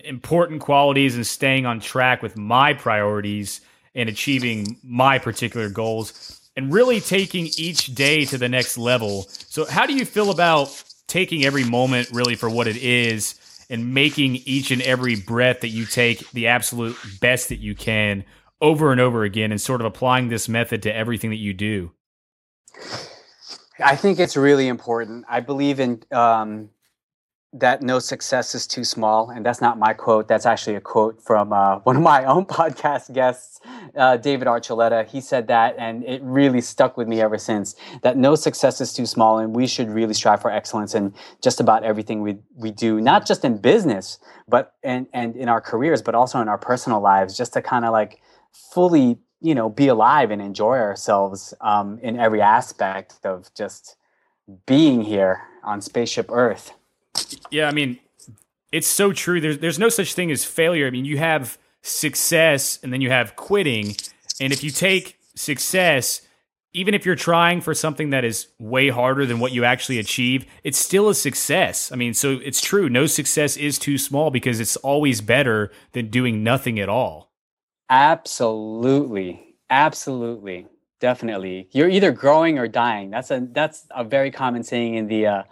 important 0.04 0.62
qualities 0.62 1.16
and 1.16 1.26
staying 1.26 1.66
on 1.66 1.80
track 1.80 2.22
with 2.22 2.38
my 2.38 2.74
priorities 2.74 3.62
and 3.96 4.10
achieving 4.10 4.78
my 4.84 5.20
particular 5.20 5.70
goals 5.70 6.50
and 6.56 6.74
really 6.74 7.00
taking 7.00 7.50
each 7.58 7.94
day 7.94 8.26
to 8.26 8.38
the 8.38 8.50
next 8.50 8.78
level. 8.78 9.24
So, 9.30 9.66
how 9.66 9.86
do 9.86 9.94
you 9.94 10.06
feel 10.06 10.32
about 10.32 10.84
taking 11.08 11.46
every 11.46 11.64
moment 11.64 12.10
really 12.12 12.36
for 12.36 12.50
what 12.50 12.68
it 12.68 12.78
is 12.78 13.36
and 13.70 13.94
making 13.94 14.38
each 14.46 14.72
and 14.72 14.82
every 14.82 15.16
breath 15.16 15.62
that 15.62 15.70
you 15.70 15.86
take 15.86 16.30
the 16.32 16.48
absolute 16.48 16.98
best 17.20 17.50
that 17.50 17.60
you 17.60 17.76
can 17.76 18.24
over 18.62 18.92
and 18.92 19.02
over 19.02 19.24
again 19.24 19.52
and 19.52 19.60
sort 19.60 19.82
of 19.82 19.86
applying 19.86 20.30
this 20.30 20.48
method 20.48 20.84
to 20.84 20.96
everything 20.96 21.30
that 21.30 21.38
you 21.38 21.54
do? 21.54 21.92
I 23.84 23.96
think 23.96 24.20
it's 24.20 24.38
really 24.38 24.68
important. 24.68 25.26
I 25.28 25.40
believe 25.40 25.80
in 25.80 26.04
um, 26.12 26.70
that 27.54 27.82
no 27.82 28.00
success 28.00 28.56
is 28.56 28.66
too 28.66 28.84
small 28.84 29.30
and 29.30 29.46
that's 29.46 29.60
not 29.60 29.78
my 29.78 29.92
quote 29.92 30.26
that's 30.26 30.46
actually 30.46 30.76
a 30.76 30.80
quote 30.80 31.22
from 31.22 31.52
uh, 31.52 31.80
one 31.84 31.98
of 31.98 32.02
my 32.02 32.24
own 32.24 32.46
podcast 32.46 33.14
guests 33.14 33.60
uh, 33.98 34.16
david 34.18 34.48
archuleta. 34.48 35.06
He 35.06 35.20
said 35.20 35.48
that 35.48 35.76
and 35.78 36.04
it 36.06 36.22
really 36.24 36.62
stuck 36.62 36.96
with 36.96 37.10
me 37.10 37.20
ever 37.20 37.38
since 37.38 37.76
that 38.04 38.16
no 38.16 38.36
success 38.36 38.80
is 38.80 38.94
too 38.94 39.06
small 39.06 39.38
and 39.38 39.54
we 39.54 39.68
should 39.68 39.90
really 39.90 40.14
strive 40.14 40.42
for 40.42 40.50
excellence 40.50 40.96
in 40.96 41.14
just 41.42 41.60
about 41.60 41.84
everything 41.84 42.22
we, 42.22 42.38
we 42.56 42.72
do 42.72 43.02
not 43.02 43.26
just 43.26 43.44
in 43.44 43.58
business 43.58 44.18
but 44.48 44.76
and, 44.84 45.08
and 45.14 45.36
in 45.36 45.50
our 45.50 45.60
careers 45.60 46.02
but 46.02 46.16
also 46.16 46.40
in 46.40 46.48
our 46.48 46.58
personal 46.58 47.02
lives 47.02 47.36
just 47.36 47.52
to 47.54 47.62
kind 47.62 47.84
of 47.84 47.92
like 47.92 48.22
fully 48.54 49.18
you 49.42 49.54
know 49.54 49.70
be 49.70 49.90
alive 49.90 50.32
and 50.32 50.42
enjoy 50.42 50.78
ourselves 50.78 51.54
um, 51.60 52.00
in 52.02 52.18
every 52.18 52.42
aspect 52.42 53.26
of 53.26 53.54
just 53.54 53.98
being 54.66 55.02
here 55.02 55.42
on 55.64 55.82
spaceship 55.82 56.28
earth 56.30 56.74
yeah, 57.50 57.68
I 57.68 57.72
mean, 57.72 58.00
it's 58.72 58.88
so 58.88 59.12
true. 59.14 59.42
There's 59.42 59.60
there's 59.60 59.80
no 59.80 59.90
such 59.90 60.14
thing 60.14 60.32
as 60.32 60.46
failure. 60.46 60.88
I 60.88 60.90
mean, 60.90 61.06
you 61.06 61.18
have 61.18 61.58
success 61.82 62.80
and 62.84 62.94
then 62.94 63.02
you 63.02 63.10
have 63.10 63.36
quitting. 63.36 63.96
And 64.40 64.54
if 64.54 64.64
you 64.64 64.72
take 64.72 65.18
success, 65.36 66.22
even 66.74 66.94
if 66.94 67.06
you're 67.06 67.16
trying 67.16 67.62
for 67.62 67.74
something 67.74 68.12
that 68.12 68.24
is 68.24 68.48
way 68.60 68.90
harder 68.90 69.26
than 69.26 69.40
what 69.40 69.52
you 69.52 69.66
actually 69.66 70.00
achieve, 70.00 70.46
it's 70.64 70.78
still 70.78 71.10
a 71.10 71.16
success. 71.16 71.92
I 71.92 71.96
mean, 71.96 72.14
so 72.14 72.40
it's 72.44 72.62
true. 72.62 72.90
No 72.90 73.06
success 73.06 73.58
is 73.58 73.78
too 73.78 73.98
small 73.98 74.32
because 74.32 74.60
it's 74.60 74.78
always 74.78 75.22
better 75.22 75.72
than 75.92 76.10
doing 76.10 76.44
nothing 76.44 76.80
at 76.80 76.90
all. 76.90 77.32
Absolutely. 77.90 79.56
Absolutely. 79.70 80.68
Definitely. 81.02 81.68
You're 81.72 81.90
either 81.90 82.12
growing 82.12 82.58
or 82.58 82.68
dying. 82.68 83.10
That's 83.10 83.32
a 83.32 83.48
that's 83.52 83.88
a 83.92 84.04
very 84.04 84.32
common 84.32 84.64
saying 84.64 84.96
in 84.96 85.08
the 85.08 85.28
uh 85.28 85.44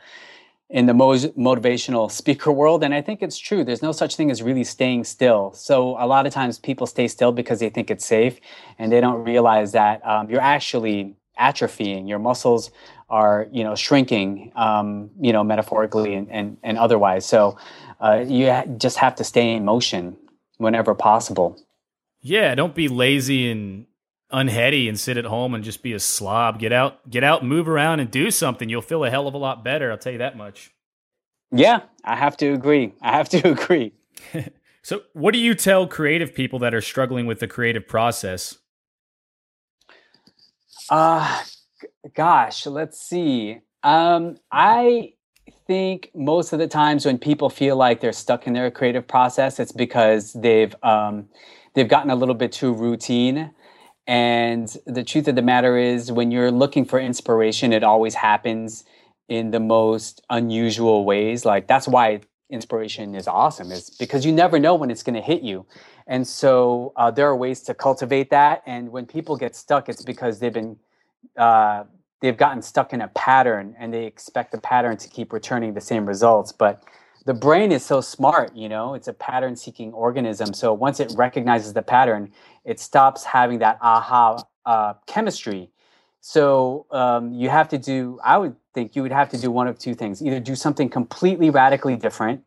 in 0.70 0.86
the 0.86 0.94
mo- 0.94 1.16
motivational 1.16 2.12
speaker 2.12 2.52
world 2.52 2.84
and 2.84 2.94
i 2.94 3.02
think 3.02 3.24
it's 3.24 3.38
true. 3.38 3.64
There's 3.64 3.82
no 3.82 3.92
such 3.92 4.16
thing 4.16 4.30
as 4.30 4.42
really 4.44 4.64
staying 4.64 5.04
still. 5.04 5.52
So 5.54 5.96
a 6.00 6.06
lot 6.06 6.28
of 6.28 6.34
times 6.34 6.60
people 6.60 6.86
stay 6.86 7.08
still 7.08 7.32
because 7.32 7.60
they 7.60 7.70
think 7.70 7.90
it's 7.90 8.06
safe 8.06 8.40
and 8.78 8.92
they 8.92 9.02
don't 9.02 9.24
realize 9.24 9.72
that 9.72 10.06
um, 10.06 10.30
you're 10.30 10.42
actually 10.42 11.16
atrophying. 11.40 12.08
Your 12.08 12.20
muscles 12.20 12.72
are 13.10 13.48
you 13.52 13.64
know 13.64 13.76
shrinking 13.76 14.52
um, 14.56 15.10
you 15.20 15.34
know 15.34 15.44
metaphorically 15.44 16.14
and, 16.14 16.30
and, 16.30 16.58
and 16.64 16.78
otherwise. 16.78 17.26
So 17.26 17.58
uh, 18.00 18.24
you 18.28 18.50
ha- 18.52 18.66
just 18.78 18.98
have 18.98 19.16
to 19.16 19.24
stay 19.24 19.54
in 19.56 19.66
motion 19.66 20.18
whenever 20.58 20.94
possible. 20.94 21.60
Yeah 22.22 22.54
don't 22.54 22.76
be 22.76 22.88
lazy 22.88 23.50
and 23.50 23.86
unheady 24.32 24.88
and 24.88 25.00
sit 25.00 25.18
at 25.18 25.26
home 25.26 25.54
and 25.54 25.64
just 25.64 25.82
be 25.84 25.94
a 25.94 26.00
slob. 26.00 26.60
Get 26.60 26.74
out, 26.74 27.10
get 27.10 27.24
out, 27.24 27.44
move 27.46 27.68
around 27.68 28.00
and 28.00 28.12
do 28.12 28.32
something. 28.32 28.70
You'll 28.70 28.82
feel 28.82 29.04
a 29.04 29.10
hell 29.10 29.28
of 29.28 29.34
a 29.34 29.38
lot 29.38 29.64
better. 29.64 29.92
I'll 29.92 29.98
tell 29.98 30.12
you 30.12 30.20
that 30.20 30.38
much. 30.38 30.72
Yeah, 31.52 31.82
I 32.04 32.16
have 32.16 32.38
to 32.38 32.54
agree. 32.54 32.94
I 33.02 33.12
have 33.18 33.30
to 33.30 33.52
agree. 33.52 33.94
So, 34.82 35.02
what 35.14 35.34
do 35.34 35.40
you 35.40 35.56
tell 35.56 35.86
creative 35.88 36.34
people 36.34 36.58
that 36.60 36.74
are 36.74 36.82
struggling 36.82 37.26
with 37.28 37.40
the 37.40 37.48
creative 37.48 37.88
process? 37.88 38.58
Uh 40.90 41.44
gosh, 42.16 42.66
let's 42.66 43.00
see. 43.00 43.60
Um, 43.84 44.38
I 44.52 45.14
think 45.68 46.12
most 46.16 46.54
of 46.54 46.60
the 46.60 46.68
times 46.68 47.06
when 47.06 47.18
people 47.18 47.50
feel 47.50 47.76
like 47.76 48.02
they're 48.02 48.14
stuck 48.14 48.48
in 48.48 48.54
their 48.54 48.72
creative 48.72 49.08
process, 49.08 49.60
it's 49.60 49.72
because 49.72 50.34
they've 50.34 50.76
um, 50.84 51.28
they've 51.74 51.88
gotten 51.88 52.10
a 52.10 52.16
little 52.16 52.36
bit 52.36 52.52
too 52.52 52.74
routine. 52.74 53.52
And 54.10 54.76
the 54.88 55.04
truth 55.04 55.28
of 55.28 55.36
the 55.36 55.44
matter 55.44 55.78
is, 55.78 56.12
when 56.12 56.32
you're 56.32 56.50
looking 56.50 56.84
for 56.84 57.00
inspiration, 57.00 57.72
it 57.72 57.84
always 57.84 58.16
happens 58.16 58.84
in 59.28 59.52
the 59.52 59.60
most 59.60 60.20
unusual 60.32 61.06
ways. 61.06 61.46
Like 61.46 61.68
that's 61.68 61.88
why 61.88 62.22
inspiration 62.50 63.14
is 63.14 63.28
awesome, 63.28 63.72
is 63.72 63.92
because 63.92 64.26
you 64.26 64.32
never 64.32 64.58
know 64.58 64.74
when 64.74 64.90
it's 64.90 65.04
going 65.04 65.14
to 65.14 65.22
hit 65.22 65.44
you. 65.44 65.64
And 66.08 66.26
so 66.26 66.92
uh, 66.96 67.12
there 67.12 67.28
are 67.28 67.36
ways 67.36 67.62
to 67.62 67.76
cultivate 67.76 68.32
that. 68.32 68.64
And 68.66 68.90
when 68.90 69.06
people 69.06 69.38
get 69.38 69.56
stuck, 69.56 69.88
it's 69.90 70.02
because 70.02 70.40
they've 70.40 70.52
been 70.52 70.78
uh, 71.38 71.84
they've 72.20 72.36
gotten 72.36 72.64
stuck 72.64 72.94
in 72.94 73.02
a 73.02 73.10
pattern 73.10 73.76
and 73.78 73.94
they 73.94 74.06
expect 74.08 74.52
the 74.52 74.60
pattern 74.60 74.98
to 74.98 75.08
keep 75.08 75.32
returning 75.32 75.76
the 75.76 75.82
same 75.82 76.08
results. 76.08 76.52
But 76.52 76.84
the 77.30 77.34
brain 77.36 77.72
is 77.72 77.86
so 77.86 78.02
smart, 78.02 78.56
you 78.56 78.68
know, 78.68 78.96
it's 78.96 79.08
a 79.08 79.14
pattern 79.14 79.56
seeking 79.56 79.94
organism. 79.94 80.52
So 80.52 80.74
once 80.74 81.00
it 81.00 81.14
recognizes 81.16 81.74
the 81.74 81.84
pattern, 81.84 82.32
it 82.66 82.80
stops 82.80 83.24
having 83.24 83.60
that 83.60 83.78
aha 83.82 84.44
uh, 84.66 84.96
chemistry. 85.06 85.70
So 86.22 86.88
um, 86.90 87.32
you 87.32 87.50
have 87.50 87.70
to 87.70 87.78
do, 87.78 88.20
I 88.24 88.40
would 88.40 88.56
think 88.74 88.96
you 88.96 89.04
would 89.04 89.12
have 89.12 89.30
to 89.30 89.38
do 89.38 89.52
one 89.52 89.68
of 89.68 89.78
two 89.78 89.94
things 89.94 90.24
either 90.24 90.40
do 90.40 90.56
something 90.56 90.90
completely 90.90 91.52
radically 91.52 91.96
different 91.96 92.44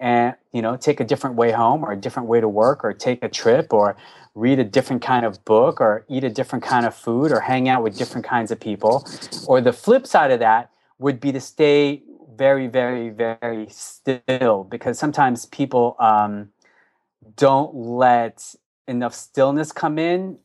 and 0.00 0.34
you 0.52 0.60
know 0.60 0.76
take 0.76 0.98
a 0.98 1.04
different 1.04 1.36
way 1.36 1.52
home 1.52 1.84
or 1.84 1.92
a 1.92 1.96
different 1.96 2.28
way 2.28 2.40
to 2.40 2.48
work 2.48 2.84
or 2.84 2.92
take 2.92 3.22
a 3.22 3.28
trip 3.28 3.72
or 3.72 3.96
read 4.34 4.58
a 4.58 4.64
different 4.64 5.02
kind 5.02 5.24
of 5.24 5.44
book 5.44 5.80
or 5.80 6.04
eat 6.08 6.24
a 6.24 6.30
different 6.30 6.64
kind 6.64 6.84
of 6.84 6.96
food 6.96 7.30
or 7.30 7.38
hang 7.38 7.68
out 7.68 7.80
with 7.80 7.96
different 7.96 8.26
kinds 8.26 8.50
of 8.50 8.58
people 8.58 9.06
or 9.46 9.60
the 9.60 9.72
flip 9.72 10.04
side 10.04 10.32
of 10.32 10.40
that 10.40 10.70
would 10.98 11.20
be 11.20 11.30
to 11.30 11.40
stay 11.40 12.02
very 12.36 12.66
very 12.66 13.10
very 13.10 13.66
still 13.70 14.64
because 14.64 14.98
sometimes 14.98 15.46
people 15.46 15.96
um, 15.98 16.50
don't 17.36 17.74
let 17.74 18.54
enough 18.86 19.14
stillness 19.14 19.72
come 19.72 19.98
in 19.98 20.38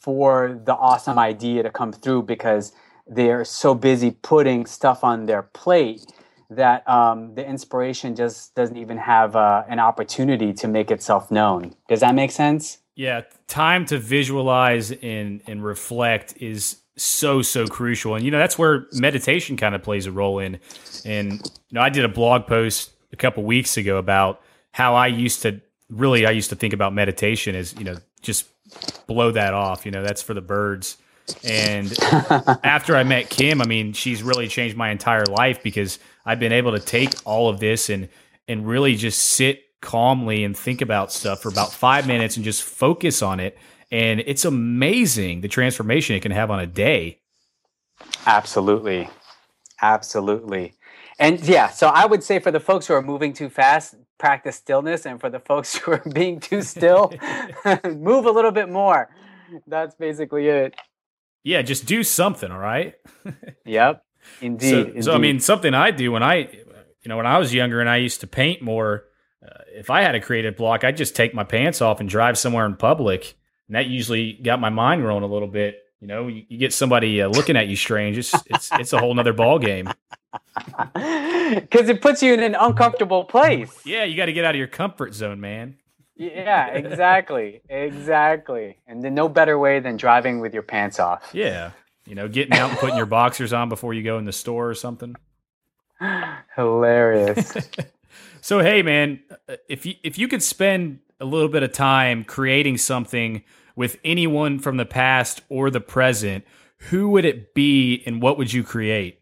for 0.00 0.60
the 0.64 0.74
awesome 0.74 1.18
idea 1.18 1.62
to 1.62 1.70
come 1.70 1.92
through 1.92 2.22
because 2.22 2.72
they're 3.06 3.44
so 3.44 3.74
busy 3.74 4.10
putting 4.22 4.66
stuff 4.66 5.04
on 5.04 5.26
their 5.26 5.42
plate 5.42 6.04
that 6.50 6.88
um, 6.88 7.34
the 7.34 7.46
inspiration 7.46 8.14
just 8.14 8.54
doesn't 8.54 8.76
even 8.76 8.98
have 8.98 9.34
uh, 9.34 9.64
an 9.68 9.78
opportunity 9.78 10.52
to 10.52 10.68
make 10.68 10.90
itself 10.90 11.30
known. 11.30 11.74
Does 11.88 12.00
that 12.00 12.14
make 12.14 12.30
sense? 12.30 12.78
Yeah, 12.94 13.22
time 13.46 13.84
to 13.86 13.98
visualize 13.98 14.90
and 14.90 15.42
and 15.46 15.64
reflect 15.64 16.34
is 16.38 16.76
so 16.96 17.42
so 17.42 17.66
crucial, 17.66 18.14
and 18.14 18.24
you 18.24 18.30
know 18.30 18.38
that's 18.38 18.58
where 18.58 18.86
meditation 18.92 19.56
kind 19.56 19.74
of 19.74 19.82
plays 19.82 20.06
a 20.06 20.12
role 20.12 20.38
in. 20.38 20.58
And 21.04 21.32
you 21.32 21.74
know, 21.74 21.80
I 21.80 21.88
did 21.88 22.04
a 22.04 22.08
blog 22.08 22.46
post 22.46 22.92
a 23.12 23.16
couple 23.16 23.44
weeks 23.44 23.76
ago 23.76 23.98
about 23.98 24.40
how 24.72 24.94
I 24.94 25.06
used 25.06 25.42
to 25.42 25.60
really 25.90 26.26
I 26.26 26.30
used 26.30 26.50
to 26.50 26.56
think 26.56 26.72
about 26.72 26.92
meditation 26.92 27.54
as 27.54 27.74
you 27.74 27.84
know 27.84 27.96
just 28.22 28.46
blow 29.06 29.30
that 29.30 29.54
off. 29.54 29.86
You 29.86 29.92
know, 29.92 30.02
that's 30.02 30.22
for 30.22 30.34
the 30.34 30.40
birds. 30.40 30.96
And 31.44 31.92
after 32.02 32.96
I 32.96 33.02
met 33.02 33.30
Kim, 33.30 33.60
I 33.60 33.66
mean, 33.66 33.92
she's 33.92 34.22
really 34.22 34.48
changed 34.48 34.76
my 34.76 34.90
entire 34.90 35.24
life 35.26 35.62
because 35.62 35.98
I've 36.24 36.38
been 36.38 36.52
able 36.52 36.72
to 36.72 36.80
take 36.80 37.14
all 37.24 37.48
of 37.48 37.60
this 37.60 37.90
and 37.90 38.08
and 38.48 38.66
really 38.66 38.94
just 38.94 39.20
sit 39.20 39.62
calmly 39.80 40.44
and 40.44 40.56
think 40.56 40.80
about 40.80 41.12
stuff 41.12 41.42
for 41.42 41.48
about 41.48 41.72
five 41.72 42.06
minutes 42.06 42.36
and 42.36 42.44
just 42.44 42.62
focus 42.62 43.22
on 43.22 43.40
it. 43.40 43.58
And 43.90 44.20
it's 44.26 44.44
amazing 44.44 45.40
the 45.42 45.48
transformation 45.48 46.16
it 46.16 46.20
can 46.20 46.32
have 46.32 46.50
on 46.50 46.58
a 46.58 46.66
day. 46.66 47.20
Absolutely. 48.26 49.08
Absolutely. 49.80 50.74
And 51.18 51.40
yeah, 51.40 51.68
so 51.68 51.88
I 51.88 52.04
would 52.04 52.22
say 52.22 52.38
for 52.40 52.50
the 52.50 52.60
folks 52.60 52.86
who 52.86 52.94
are 52.94 53.02
moving 53.02 53.32
too 53.32 53.48
fast, 53.48 53.94
practice 54.18 54.56
stillness. 54.56 55.06
And 55.06 55.20
for 55.20 55.30
the 55.30 55.40
folks 55.40 55.76
who 55.78 55.92
are 55.92 56.02
being 56.12 56.40
too 56.40 56.62
still, 56.62 57.12
move 57.84 58.26
a 58.26 58.30
little 58.30 58.52
bit 58.52 58.68
more. 58.68 59.08
That's 59.66 59.94
basically 59.94 60.48
it. 60.48 60.74
Yeah, 61.44 61.62
just 61.62 61.86
do 61.86 62.02
something, 62.02 62.50
all 62.50 62.58
right? 62.58 62.94
yep. 63.64 64.02
Indeed, 64.40 64.70
so, 64.70 64.80
indeed. 64.80 65.04
So 65.04 65.14
I 65.14 65.18
mean, 65.18 65.38
something 65.38 65.72
I 65.72 65.92
do 65.92 66.10
when 66.10 66.24
I, 66.24 66.36
you 66.38 67.08
know, 67.08 67.16
when 67.16 67.26
I 67.26 67.38
was 67.38 67.54
younger 67.54 67.80
and 67.80 67.88
I 67.88 67.98
used 67.98 68.20
to 68.22 68.26
paint 68.26 68.62
more. 68.62 69.04
Uh, 69.40 69.62
if 69.68 69.90
I 69.90 70.02
had 70.02 70.16
a 70.16 70.20
creative 70.20 70.56
block, 70.56 70.82
I'd 70.82 70.96
just 70.96 71.14
take 71.14 71.32
my 71.32 71.44
pants 71.44 71.80
off 71.80 72.00
and 72.00 72.08
drive 72.08 72.36
somewhere 72.36 72.66
in 72.66 72.74
public, 72.74 73.36
and 73.68 73.76
that 73.76 73.86
usually 73.86 74.34
got 74.34 74.60
my 74.60 74.70
mind 74.70 75.04
rolling 75.04 75.24
a 75.24 75.32
little 75.32 75.48
bit. 75.48 75.82
You 76.00 76.08
know, 76.08 76.28
you, 76.28 76.44
you 76.48 76.58
get 76.58 76.72
somebody 76.72 77.22
uh, 77.22 77.28
looking 77.28 77.56
at 77.56 77.68
you 77.68 77.76
strange. 77.76 78.18
It's 78.18 78.34
it's 78.46 78.68
it's 78.72 78.92
a 78.92 78.98
whole 78.98 79.14
nother 79.14 79.32
ball 79.32 79.58
game. 79.58 79.90
Because 80.94 81.88
it 81.88 82.02
puts 82.02 82.22
you 82.22 82.34
in 82.34 82.40
an 82.40 82.54
uncomfortable 82.54 83.24
place. 83.24 83.80
Yeah, 83.84 84.04
you 84.04 84.16
got 84.16 84.26
to 84.26 84.32
get 84.32 84.44
out 84.44 84.54
of 84.54 84.58
your 84.58 84.68
comfort 84.68 85.14
zone, 85.14 85.40
man. 85.40 85.76
Yeah, 86.16 86.68
exactly, 86.68 87.60
exactly. 87.68 88.78
And 88.86 89.02
then 89.02 89.14
no 89.14 89.28
better 89.28 89.58
way 89.58 89.80
than 89.80 89.96
driving 89.96 90.40
with 90.40 90.54
your 90.54 90.62
pants 90.62 90.98
off. 90.98 91.30
Yeah, 91.32 91.72
you 92.06 92.14
know, 92.14 92.28
getting 92.28 92.54
out 92.54 92.70
and 92.70 92.78
putting 92.78 92.96
your 92.96 93.06
boxers 93.06 93.52
on 93.52 93.68
before 93.68 93.92
you 93.92 94.02
go 94.02 94.18
in 94.18 94.24
the 94.24 94.32
store 94.32 94.68
or 94.68 94.74
something. 94.74 95.14
Hilarious. 96.56 97.52
so 98.40 98.60
hey, 98.60 98.82
man, 98.82 99.20
if 99.68 99.84
you 99.84 99.94
if 100.02 100.18
you 100.18 100.28
could 100.28 100.42
spend 100.42 101.00
a 101.20 101.24
little 101.24 101.48
bit 101.48 101.62
of 101.62 101.72
time 101.72 102.24
creating 102.24 102.78
something 102.78 103.42
with 103.74 103.98
anyone 104.04 104.58
from 104.58 104.76
the 104.76 104.86
past 104.86 105.42
or 105.48 105.70
the 105.70 105.80
present, 105.80 106.44
who 106.90 107.08
would 107.10 107.24
it 107.24 107.54
be, 107.54 108.02
and 108.06 108.22
what 108.22 108.38
would 108.38 108.52
you 108.52 108.62
create? 108.62 109.20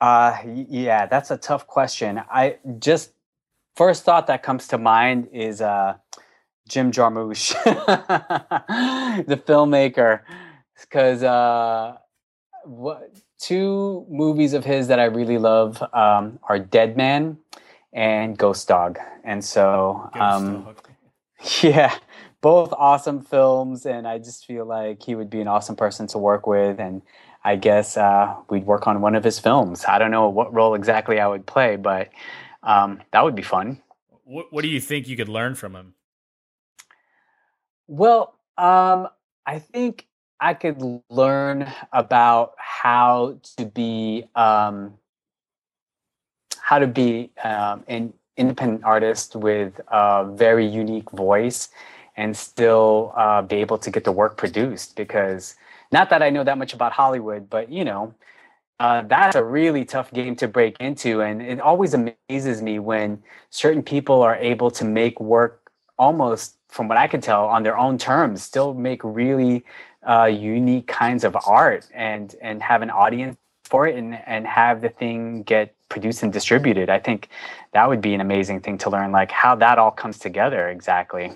Uh, 0.00 0.36
yeah, 0.68 1.06
that's 1.06 1.30
a 1.30 1.36
tough 1.36 1.66
question. 1.66 2.20
I 2.30 2.58
just 2.78 3.12
first 3.76 4.04
thought 4.04 4.26
that 4.26 4.42
comes 4.42 4.68
to 4.68 4.78
mind 4.78 5.28
is 5.32 5.60
uh, 5.60 5.96
Jim 6.68 6.92
Jarmusch, 6.92 7.52
the 9.26 9.36
filmmaker, 9.36 10.20
because 10.80 11.22
uh, 11.22 11.96
what 12.64 13.10
two 13.38 14.06
movies 14.08 14.54
of 14.54 14.64
his 14.64 14.88
that 14.88 14.98
I 14.98 15.04
really 15.04 15.38
love 15.38 15.82
um, 15.92 16.38
are 16.48 16.58
Dead 16.58 16.96
Man 16.96 17.38
and 17.94 18.36
Ghost 18.36 18.68
Dog, 18.68 18.98
and 19.22 19.42
so 19.42 20.10
um, 20.14 20.66
yeah, 21.62 21.94
both 22.40 22.74
awesome 22.76 23.22
films, 23.22 23.86
and 23.86 24.06
I 24.06 24.18
just 24.18 24.44
feel 24.44 24.66
like 24.66 25.02
he 25.02 25.14
would 25.14 25.30
be 25.30 25.40
an 25.40 25.48
awesome 25.48 25.76
person 25.76 26.06
to 26.08 26.18
work 26.18 26.46
with, 26.46 26.78
and 26.78 27.00
I 27.44 27.56
guess 27.56 27.96
uh, 27.96 28.34
we'd 28.50 28.66
work 28.66 28.86
on 28.86 29.00
one 29.00 29.14
of 29.14 29.24
his 29.24 29.38
films. 29.38 29.84
I 29.86 29.98
don't 29.98 30.10
know 30.10 30.28
what 30.28 30.52
role 30.52 30.74
exactly 30.74 31.20
I 31.20 31.26
would 31.26 31.46
play, 31.46 31.76
but 31.76 32.10
um, 32.62 33.00
that 33.12 33.22
would 33.24 33.34
be 33.34 33.42
fun. 33.42 33.80
What, 34.24 34.52
what 34.52 34.62
do 34.62 34.68
you 34.68 34.80
think 34.80 35.08
you 35.08 35.16
could 35.16 35.28
learn 35.28 35.54
from 35.54 35.76
him? 35.76 35.94
Well, 37.86 38.38
um, 38.56 39.08
I 39.46 39.58
think 39.58 40.06
I 40.40 40.54
could 40.54 40.82
learn 41.10 41.70
about 41.92 42.54
how 42.58 43.38
to 43.58 43.66
be 43.66 44.24
um, 44.34 44.94
how 46.64 46.78
to 46.78 46.86
be 46.86 47.30
um, 47.44 47.84
an 47.88 48.10
independent 48.38 48.82
artist 48.84 49.36
with 49.36 49.78
a 49.88 50.26
very 50.32 50.64
unique 50.64 51.10
voice 51.10 51.68
and 52.16 52.34
still 52.34 53.12
uh, 53.16 53.42
be 53.42 53.56
able 53.56 53.76
to 53.76 53.90
get 53.90 54.02
the 54.04 54.10
work 54.10 54.38
produced. 54.38 54.96
Because 54.96 55.56
not 55.92 56.08
that 56.08 56.22
I 56.22 56.30
know 56.30 56.42
that 56.42 56.56
much 56.56 56.72
about 56.72 56.92
Hollywood, 56.92 57.50
but 57.50 57.70
you 57.70 57.84
know, 57.84 58.14
uh, 58.80 59.02
that's 59.02 59.36
a 59.36 59.44
really 59.44 59.84
tough 59.84 60.10
game 60.14 60.36
to 60.36 60.48
break 60.48 60.78
into. 60.80 61.20
And 61.20 61.42
it 61.42 61.60
always 61.60 61.92
amazes 61.92 62.62
me 62.62 62.78
when 62.78 63.22
certain 63.50 63.82
people 63.82 64.22
are 64.22 64.36
able 64.36 64.70
to 64.70 64.86
make 64.86 65.20
work 65.20 65.70
almost, 65.98 66.56
from 66.70 66.88
what 66.88 66.96
I 66.96 67.08
can 67.08 67.20
tell, 67.20 67.44
on 67.44 67.62
their 67.62 67.76
own 67.76 67.98
terms, 67.98 68.42
still 68.42 68.72
make 68.72 69.02
really 69.04 69.66
uh, 70.08 70.24
unique 70.24 70.86
kinds 70.86 71.24
of 71.24 71.36
art 71.46 71.86
and 71.92 72.34
and 72.40 72.62
have 72.62 72.80
an 72.80 72.88
audience 72.88 73.36
for 73.64 73.86
it 73.86 73.96
and 73.96 74.18
and 74.26 74.46
have 74.46 74.80
the 74.80 74.88
thing 74.88 75.42
get 75.42 75.74
produced 75.94 76.24
and 76.24 76.32
distributed. 76.32 76.90
I 76.90 76.98
think 76.98 77.28
that 77.72 77.88
would 77.88 78.00
be 78.00 78.14
an 78.14 78.20
amazing 78.20 78.60
thing 78.60 78.78
to 78.78 78.90
learn, 78.90 79.12
like 79.12 79.30
how 79.30 79.54
that 79.54 79.78
all 79.78 79.92
comes 79.92 80.18
together 80.18 80.68
exactly. 80.68 81.32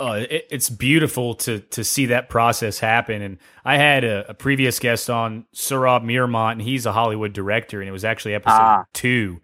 Oh, 0.00 0.14
it, 0.14 0.48
it's 0.50 0.68
beautiful 0.68 1.34
to 1.36 1.60
to 1.60 1.84
see 1.84 2.06
that 2.06 2.28
process 2.28 2.80
happen. 2.80 3.22
And 3.22 3.38
I 3.64 3.76
had 3.76 4.02
a, 4.02 4.30
a 4.30 4.34
previous 4.34 4.80
guest 4.80 5.08
on, 5.08 5.46
Sohrab 5.54 6.02
Mirmont, 6.02 6.52
and 6.52 6.62
he's 6.62 6.84
a 6.84 6.92
Hollywood 6.92 7.32
director, 7.32 7.80
and 7.80 7.88
it 7.88 7.92
was 7.92 8.04
actually 8.04 8.34
episode 8.34 8.56
ah. 8.58 8.84
two. 8.92 9.40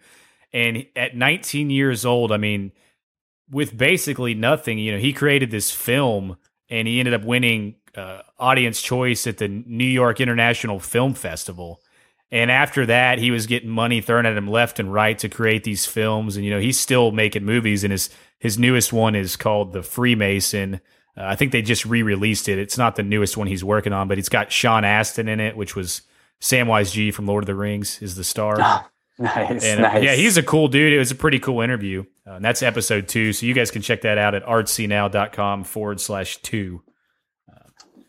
And 0.53 0.87
at 0.97 1.15
19 1.15 1.71
years 1.71 2.05
old, 2.05 2.33
I 2.33 2.39
mean, 2.39 2.73
with 3.49 3.77
basically 3.77 4.35
nothing, 4.35 4.79
you 4.79 4.91
know, 4.91 4.99
he 4.99 5.13
created 5.13 5.53
this 5.53 5.71
film, 5.71 6.37
and 6.69 6.89
he 6.89 6.99
ended 6.99 7.15
up 7.15 7.23
winning 7.23 7.77
uh, 7.95 8.23
audience 8.41 8.83
choice 8.83 9.29
at 9.29 9.39
the 9.39 9.47
New 9.47 9.85
York 9.85 10.21
International 10.21 10.81
Film 10.81 11.15
Festival. 11.15 11.81
And 12.31 12.51
after 12.51 12.85
that, 12.87 13.19
he 13.19 13.31
was 13.31 13.47
getting 13.47 13.71
money 13.71 14.01
thrown 14.01 14.27
at 14.27 14.37
him 14.37 14.49
left 14.49 14.79
and 14.79 14.93
right 14.93 15.19
to 15.19 15.29
create 15.29 15.65
these 15.65 15.87
films. 15.87 16.37
And 16.37 16.45
you 16.45 16.51
know, 16.51 16.61
he's 16.61 16.79
still 16.79 17.11
making 17.11 17.45
movies. 17.45 17.85
And 17.85 17.91
his 17.93 18.11
his 18.39 18.59
newest 18.59 18.93
one 18.93 19.15
is 19.15 19.37
called 19.37 19.73
The 19.73 19.83
Freemason. 19.83 20.81
Uh, 21.17 21.25
I 21.25 21.37
think 21.37 21.53
they 21.53 21.63
just 21.63 21.85
re-released 21.85 22.49
it. 22.49 22.59
It's 22.59 22.79
not 22.79 22.97
the 22.97 23.03
newest 23.03 23.37
one 23.37 23.47
he's 23.47 23.65
working 23.65 23.93
on, 23.93 24.07
but 24.09 24.19
it's 24.19 24.29
got 24.29 24.53
Sean 24.53 24.85
Astin 24.85 25.29
in 25.29 25.41
it, 25.41 25.57
which 25.57 25.75
was 25.75 26.03
Samwise 26.41 26.93
G 26.93 27.11
from 27.11 27.27
Lord 27.27 27.43
of 27.43 27.47
the 27.47 27.55
Rings 27.55 28.01
is 28.01 28.15
the 28.15 28.25
star. 28.25 28.57
nice, 29.19 29.65
And, 29.65 29.85
uh, 29.85 29.93
nice. 29.93 30.03
Yeah, 30.05 30.15
he's 30.15 30.37
a 30.37 30.43
cool 30.43 30.69
dude. 30.69 30.93
It 30.93 30.99
was 30.99 31.11
a 31.11 31.17
pretty 31.17 31.41
cool 31.41 31.61
interview. 31.61 32.05
Uh, 32.27 32.35
and 32.35 32.45
that's 32.45 32.63
episode 32.63 33.09
two. 33.09 33.33
So 33.33 33.47
you 33.47 33.55
guys 33.55 33.71
can 33.71 33.83
check 33.83 34.03
that 34.03 34.19
out 34.19 34.35
at 34.37 34.45
artsynow.com 34.45 35.65
forward 35.65 36.01
slash 36.01 36.37
two. 36.43 36.83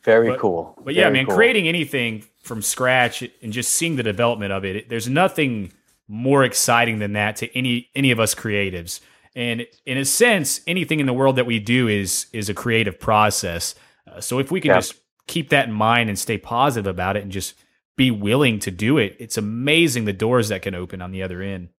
Very 0.03 0.29
but- 0.29 0.39
cool. 0.39 0.77
But 0.83 0.93
yeah, 0.95 1.03
Very 1.03 1.13
man, 1.13 1.25
cool. 1.25 1.35
creating 1.35 1.67
anything 1.67 2.23
from 2.43 2.61
scratch 2.61 3.23
and 3.41 3.51
just 3.53 3.71
seeing 3.73 3.95
the 3.95 4.03
development 4.03 4.51
of 4.53 4.63
it, 4.65 4.75
it- 4.75 4.89
there's 4.89 5.07
nothing 5.09 5.71
more 6.07 6.43
exciting 6.43 6.99
than 6.99 7.13
that 7.13 7.35
to 7.37 7.55
any 7.57 7.89
any 7.95 8.11
of 8.11 8.19
us 8.19 8.33
creatives. 8.33 8.99
And 9.35 9.67
in 9.85 9.97
a 9.97 10.05
sense, 10.05 10.61
anything 10.65 10.99
in 10.99 11.05
the 11.05 11.13
world 11.13 11.35
that 11.35 11.45
we 11.45 11.59
do 11.59 11.87
is 11.87 12.25
is 12.33 12.49
a 12.49 12.53
creative 12.53 12.99
process. 12.99 13.75
Uh, 14.11 14.19
so 14.19 14.39
if 14.39 14.49
we 14.51 14.59
can 14.61 14.69
Yeah. 14.69 14.75
just 14.77 14.95
keep 15.27 15.49
that 15.49 15.67
in 15.67 15.73
mind 15.73 16.09
and 16.09 16.17
stay 16.17 16.37
positive 16.39 16.87
about 16.89 17.15
it 17.15 17.21
and 17.23 17.31
just 17.31 17.53
be 17.95 18.09
willing 18.09 18.57
to 18.59 18.71
do 18.71 18.97
it, 18.97 19.15
it's 19.19 19.37
amazing 19.37 20.05
the 20.05 20.13
doors 20.13 20.47
that 20.49 20.61
can 20.63 20.73
open 20.73 21.01
on 21.01 21.11
the 21.11 21.21
other 21.21 21.41
end. 21.43 21.69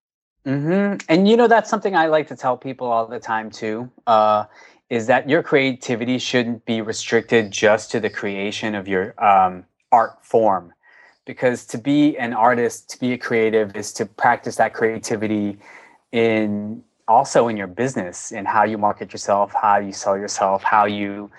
hmm 0.44 0.94
And 1.08 1.26
you 1.28 1.36
know, 1.36 1.48
that's 1.48 1.68
something 1.68 1.96
I 1.96 2.06
like 2.06 2.28
to 2.28 2.36
tell 2.36 2.56
people 2.56 2.86
all 2.86 3.06
the 3.06 3.18
time 3.18 3.50
too. 3.50 3.90
Uh, 4.06 4.44
is 4.90 5.06
that 5.06 5.28
your 5.28 5.42
creativity 5.42 6.18
shouldn't 6.18 6.64
be 6.64 6.82
restricted 6.82 7.50
just 7.52 7.92
to 7.92 8.00
the 8.00 8.10
creation 8.10 8.74
of 8.74 8.88
your 8.88 9.14
um, 9.24 9.64
art 9.92 10.18
form, 10.24 10.72
because 11.24 11.64
to 11.64 11.78
be 11.78 12.18
an 12.18 12.32
artist, 12.32 12.90
to 12.90 12.98
be 12.98 13.12
a 13.12 13.18
creative, 13.18 13.76
is 13.76 13.92
to 13.92 14.04
practice 14.04 14.56
that 14.56 14.74
creativity 14.74 15.58
in 16.12 16.82
also 17.06 17.48
in 17.48 17.56
your 17.56 17.66
business, 17.68 18.32
in 18.32 18.44
how 18.44 18.64
you 18.64 18.78
market 18.78 19.12
yourself, 19.12 19.52
how 19.60 19.78
you 19.78 19.92
sell 19.92 20.16
yourself, 20.18 20.62
how 20.62 20.84
you 20.86 21.30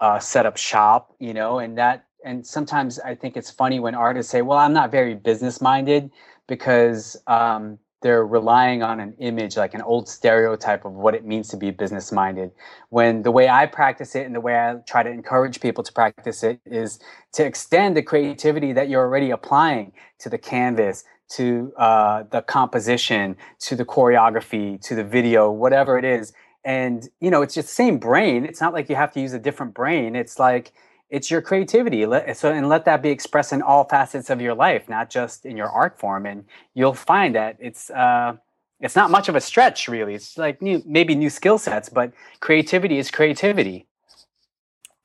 uh, 0.00 0.18
set 0.18 0.46
up 0.46 0.56
shop. 0.56 1.14
You 1.18 1.34
know, 1.34 1.58
and 1.58 1.76
that. 1.78 2.04
And 2.24 2.44
sometimes 2.46 2.98
I 2.98 3.14
think 3.14 3.36
it's 3.36 3.50
funny 3.50 3.80
when 3.80 3.94
artists 3.94 4.30
say, 4.30 4.42
"Well, 4.42 4.58
I'm 4.58 4.74
not 4.74 4.90
very 4.90 5.14
business 5.14 5.60
minded," 5.60 6.10
because 6.46 7.16
um, 7.26 7.78
they're 8.00 8.26
relying 8.26 8.82
on 8.82 9.00
an 9.00 9.14
image 9.18 9.56
like 9.56 9.74
an 9.74 9.82
old 9.82 10.08
stereotype 10.08 10.84
of 10.84 10.92
what 10.92 11.14
it 11.14 11.24
means 11.24 11.48
to 11.48 11.56
be 11.56 11.70
business 11.70 12.12
minded 12.12 12.50
when 12.90 13.22
the 13.22 13.30
way 13.30 13.48
i 13.48 13.66
practice 13.66 14.14
it 14.14 14.26
and 14.26 14.34
the 14.34 14.40
way 14.40 14.56
i 14.56 14.76
try 14.86 15.02
to 15.02 15.10
encourage 15.10 15.60
people 15.60 15.82
to 15.84 15.92
practice 15.92 16.42
it 16.42 16.60
is 16.64 16.98
to 17.32 17.44
extend 17.44 17.96
the 17.96 18.02
creativity 18.02 18.72
that 18.72 18.88
you're 18.88 19.02
already 19.02 19.30
applying 19.30 19.92
to 20.18 20.28
the 20.28 20.38
canvas 20.38 21.04
to 21.28 21.72
uh, 21.76 22.24
the 22.30 22.42
composition 22.42 23.36
to 23.60 23.76
the 23.76 23.84
choreography 23.84 24.80
to 24.80 24.94
the 24.94 25.04
video 25.04 25.50
whatever 25.50 25.98
it 25.98 26.04
is. 26.04 26.32
And 26.64 27.08
you 27.20 27.30
know 27.30 27.42
it's 27.42 27.54
just 27.54 27.68
the 27.68 27.74
same 27.74 27.98
brain. 27.98 28.44
It's 28.44 28.60
not 28.60 28.72
like 28.72 28.88
you 28.88 28.96
have 28.96 29.12
to 29.12 29.20
use 29.20 29.32
a 29.32 29.38
different 29.38 29.74
brain. 29.74 30.16
It's 30.16 30.38
like 30.38 30.72
it's 31.10 31.30
your 31.30 31.40
creativity. 31.40 32.06
Let, 32.06 32.36
so 32.36 32.52
and 32.52 32.68
let 32.68 32.84
that 32.84 33.02
be 33.02 33.10
expressed 33.10 33.52
in 33.52 33.62
all 33.62 33.84
facets 33.84 34.30
of 34.30 34.40
your 34.40 34.54
life 34.54 34.88
not 34.88 35.10
just 35.10 35.46
in 35.46 35.56
your 35.56 35.68
art 35.68 35.98
form. 35.98 36.26
And 36.26 36.44
you'll 36.74 36.94
find 36.94 37.34
that 37.34 37.56
it's 37.60 37.90
uh, 37.90 38.36
it's 38.80 38.96
not 38.96 39.10
much 39.10 39.28
of 39.28 39.36
a 39.36 39.40
stretch 39.40 39.88
really. 39.88 40.14
It's 40.14 40.36
like 40.36 40.60
new 40.60 40.82
maybe 40.86 41.14
new 41.14 41.30
skill 41.30 41.58
sets 41.58 41.88
but 41.88 42.12
creativity 42.40 42.98
is 42.98 43.10
creativity. 43.10 43.86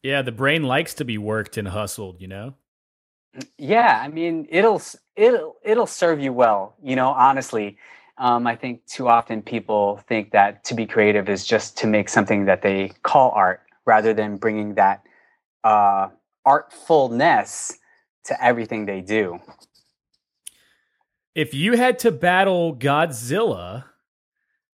Yeah, 0.02 0.22
the 0.22 0.34
brain 0.34 0.64
likes 0.64 0.94
to 0.96 1.06
be 1.06 1.18
worked 1.18 1.56
and 1.58 1.70
hustled, 1.70 2.20
you 2.20 2.28
know? 2.28 2.56
yeah 3.58 4.00
i 4.04 4.08
mean 4.08 4.46
it'll 4.50 4.82
it'll 5.16 5.56
it'll 5.64 5.88
serve 5.88 6.20
you 6.20 6.32
well 6.34 6.76
you 6.84 6.96
know 6.96 7.10
honestly. 7.10 7.78
Um, 8.20 8.46
i 8.46 8.56
think 8.56 8.86
too 8.86 9.08
often 9.08 9.42
people 9.42 10.00
think 10.08 10.32
that 10.34 10.64
to 10.66 10.76
be 10.76 10.86
creative 10.86 11.30
is 11.30 11.44
just 11.48 11.76
to 11.80 11.88
make 11.88 12.10
something 12.10 12.46
that 12.46 12.62
they 12.62 12.92
call 13.02 13.32
art 13.32 13.62
rather 13.86 14.14
than 14.14 14.38
bringing 14.38 14.76
that 14.76 15.04
uh, 15.64 16.10
artfulness 16.46 17.74
to 18.26 18.44
everything 18.44 18.86
they 18.86 19.02
do 19.02 19.40
If 21.36 21.54
you 21.56 21.78
had 21.78 21.98
to 22.00 22.12
battle 22.12 22.76
Godzilla, 22.76 23.86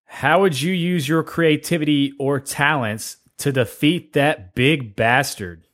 how 0.05 0.41
would 0.41 0.61
you 0.61 0.73
use 0.73 1.07
your 1.07 1.23
creativity 1.23 2.13
or 2.19 2.39
talents 2.39 3.17
to 3.39 3.51
defeat 3.51 4.13
that 4.13 4.55
big 4.55 4.95
bastard? 4.95 5.67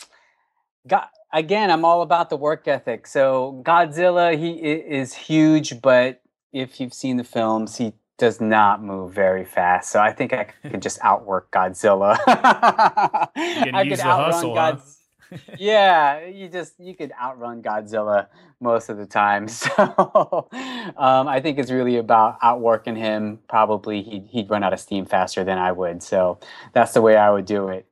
God, 0.88 1.08
again, 1.34 1.72
I'm 1.72 1.84
all 1.86 2.02
about 2.04 2.30
the 2.30 2.38
work 2.38 2.68
ethic. 2.68 3.08
So 3.08 3.62
Godzilla, 3.66 4.38
he 4.38 4.52
is 4.54 5.14
huge, 5.14 5.82
but 5.82 6.22
if 6.54 6.80
you've 6.80 6.94
seen 6.94 7.18
the 7.18 7.24
films, 7.26 7.78
he 7.78 7.94
does 8.22 8.40
not 8.40 8.84
move 8.84 9.12
very 9.12 9.44
fast. 9.44 9.92
So 9.92 10.00
I 10.00 10.14
think 10.14 10.32
I 10.32 10.44
could 10.70 10.82
just 10.82 11.00
outwork 11.02 11.52
Godzilla. 11.52 12.18
I 12.28 13.84
could 13.90 13.98
the 13.98 14.04
hustle, 14.04 14.56
huh? 14.56 14.78
Yeah, 15.58 16.26
you 16.26 16.50
just 16.50 16.74
you 16.78 16.94
could 16.94 17.14
outrun 17.20 17.64
Godzilla 17.64 18.28
most 18.60 18.90
of 18.90 18.98
the 18.98 19.06
time. 19.08 19.48
So 19.48 20.50
um, 20.98 21.28
I 21.28 21.40
think 21.42 21.58
it's 21.58 21.72
really 21.72 21.98
about 21.98 22.38
outworking 22.44 22.96
him. 22.96 23.40
Probably 23.48 24.04
he'd 24.04 24.28
he'd 24.28 24.50
run 24.50 24.62
out 24.62 24.74
of 24.74 24.80
steam 24.80 25.06
faster 25.06 25.44
than 25.44 25.58
I 25.58 25.72
would. 25.72 26.04
So 26.04 26.40
that's 26.74 26.94
the 26.94 27.02
way 27.02 27.16
I 27.16 27.32
would 27.32 27.46
do 27.46 27.70
it. 27.70 27.88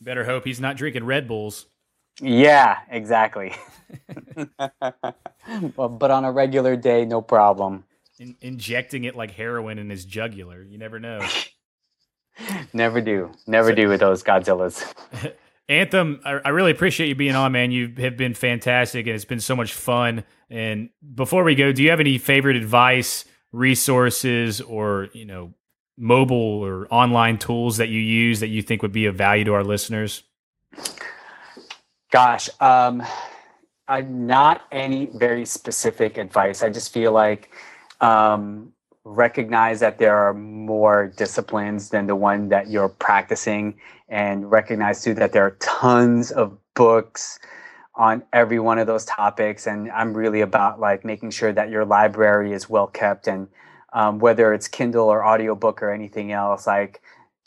Better 0.00 0.24
hope 0.24 0.44
he's 0.44 0.60
not 0.60 0.76
drinking 0.76 1.04
Red 1.04 1.26
Bulls. 1.26 1.66
Yeah, 2.20 2.78
exactly. 2.90 3.54
well, 5.74 5.88
but 5.88 6.10
on 6.10 6.24
a 6.24 6.32
regular 6.32 6.76
day, 6.76 7.06
no 7.06 7.22
problem. 7.22 7.84
In- 8.18 8.36
injecting 8.40 9.04
it 9.04 9.14
like 9.16 9.32
heroin 9.32 9.78
in 9.78 9.90
his 9.90 10.04
jugular. 10.04 10.62
You 10.62 10.78
never 10.78 10.98
know. 10.98 11.26
Never 12.72 13.00
do. 13.00 13.32
Never 13.46 13.74
do 13.74 13.88
with 13.88 14.00
those 14.00 14.22
Godzillas. 14.22 14.84
Anthem, 15.68 16.20
I, 16.24 16.32
I 16.44 16.48
really 16.50 16.70
appreciate 16.70 17.08
you 17.08 17.14
being 17.14 17.34
on, 17.34 17.52
man. 17.52 17.70
You 17.70 17.92
have 17.98 18.16
been 18.16 18.34
fantastic, 18.34 19.06
and 19.06 19.14
it's 19.14 19.24
been 19.24 19.40
so 19.40 19.56
much 19.56 19.72
fun. 19.72 20.24
And 20.48 20.90
before 21.14 21.42
we 21.44 21.54
go, 21.54 21.72
do 21.72 21.82
you 21.82 21.90
have 21.90 21.98
any 21.98 22.18
favorite 22.18 22.56
advice, 22.56 23.24
resources, 23.52 24.60
or 24.60 25.08
you 25.12 25.24
know, 25.24 25.54
mobile 25.98 26.36
or 26.64 26.86
online 26.92 27.38
tools 27.38 27.78
that 27.78 27.88
you 27.88 28.00
use 28.00 28.40
that 28.40 28.48
you 28.48 28.62
think 28.62 28.82
would 28.82 28.92
be 28.92 29.06
of 29.06 29.16
value 29.16 29.44
to 29.44 29.54
our 29.54 29.64
listeners? 29.64 30.22
Gosh, 32.12 32.48
um, 32.60 33.02
I'm 33.88 34.26
not 34.26 34.62
any 34.70 35.06
very 35.14 35.44
specific 35.44 36.16
advice. 36.18 36.62
I 36.62 36.70
just 36.70 36.92
feel 36.92 37.12
like 37.12 37.50
um, 38.00 38.72
recognize 39.04 39.80
that 39.80 39.98
there 39.98 40.16
are 40.16 40.34
more 40.34 41.12
disciplines 41.16 41.90
than 41.90 42.06
the 42.06 42.16
one 42.16 42.48
that 42.48 42.68
you're 42.68 42.88
practicing, 42.88 43.78
and 44.08 44.50
recognize 44.50 45.02
too 45.02 45.14
that 45.14 45.32
there 45.32 45.44
are 45.44 45.56
tons 45.60 46.30
of 46.30 46.56
books 46.74 47.38
on 47.94 48.22
every 48.32 48.58
one 48.58 48.78
of 48.78 48.86
those 48.86 49.04
topics. 49.04 49.66
And 49.66 49.90
I'm 49.90 50.14
really 50.14 50.42
about 50.42 50.80
like 50.80 51.04
making 51.04 51.30
sure 51.30 51.52
that 51.52 51.70
your 51.70 51.84
library 51.84 52.52
is 52.52 52.68
well 52.68 52.86
kept, 52.86 53.26
and 53.28 53.48
um, 53.92 54.18
whether 54.18 54.52
it's 54.52 54.68
Kindle 54.68 55.08
or 55.08 55.24
audiobook 55.24 55.82
or 55.82 55.90
anything 55.90 56.32
else, 56.32 56.66
like 56.66 57.00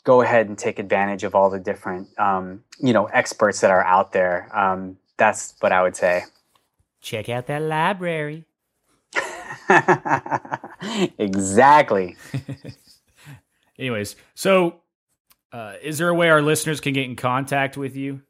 go 0.04 0.22
ahead 0.22 0.48
and 0.48 0.58
take 0.58 0.78
advantage 0.78 1.24
of 1.24 1.34
all 1.34 1.50
the 1.50 1.58
different 1.58 2.08
um, 2.18 2.64
you 2.80 2.92
know 2.92 3.06
experts 3.06 3.60
that 3.60 3.70
are 3.70 3.84
out 3.84 4.12
there 4.12 4.48
um, 4.56 4.96
that's 5.18 5.54
what 5.60 5.72
i 5.72 5.82
would 5.82 5.94
say 5.94 6.22
Check 7.00 7.30
out 7.30 7.46
that 7.46 7.62
library. 7.62 8.44
exactly. 11.18 12.16
Anyways, 13.78 14.16
so 14.34 14.80
uh, 15.52 15.74
is 15.82 15.98
there 15.98 16.08
a 16.08 16.14
way 16.14 16.30
our 16.30 16.42
listeners 16.42 16.80
can 16.80 16.92
get 16.92 17.04
in 17.04 17.16
contact 17.16 17.76
with 17.76 17.96
you? 17.96 18.22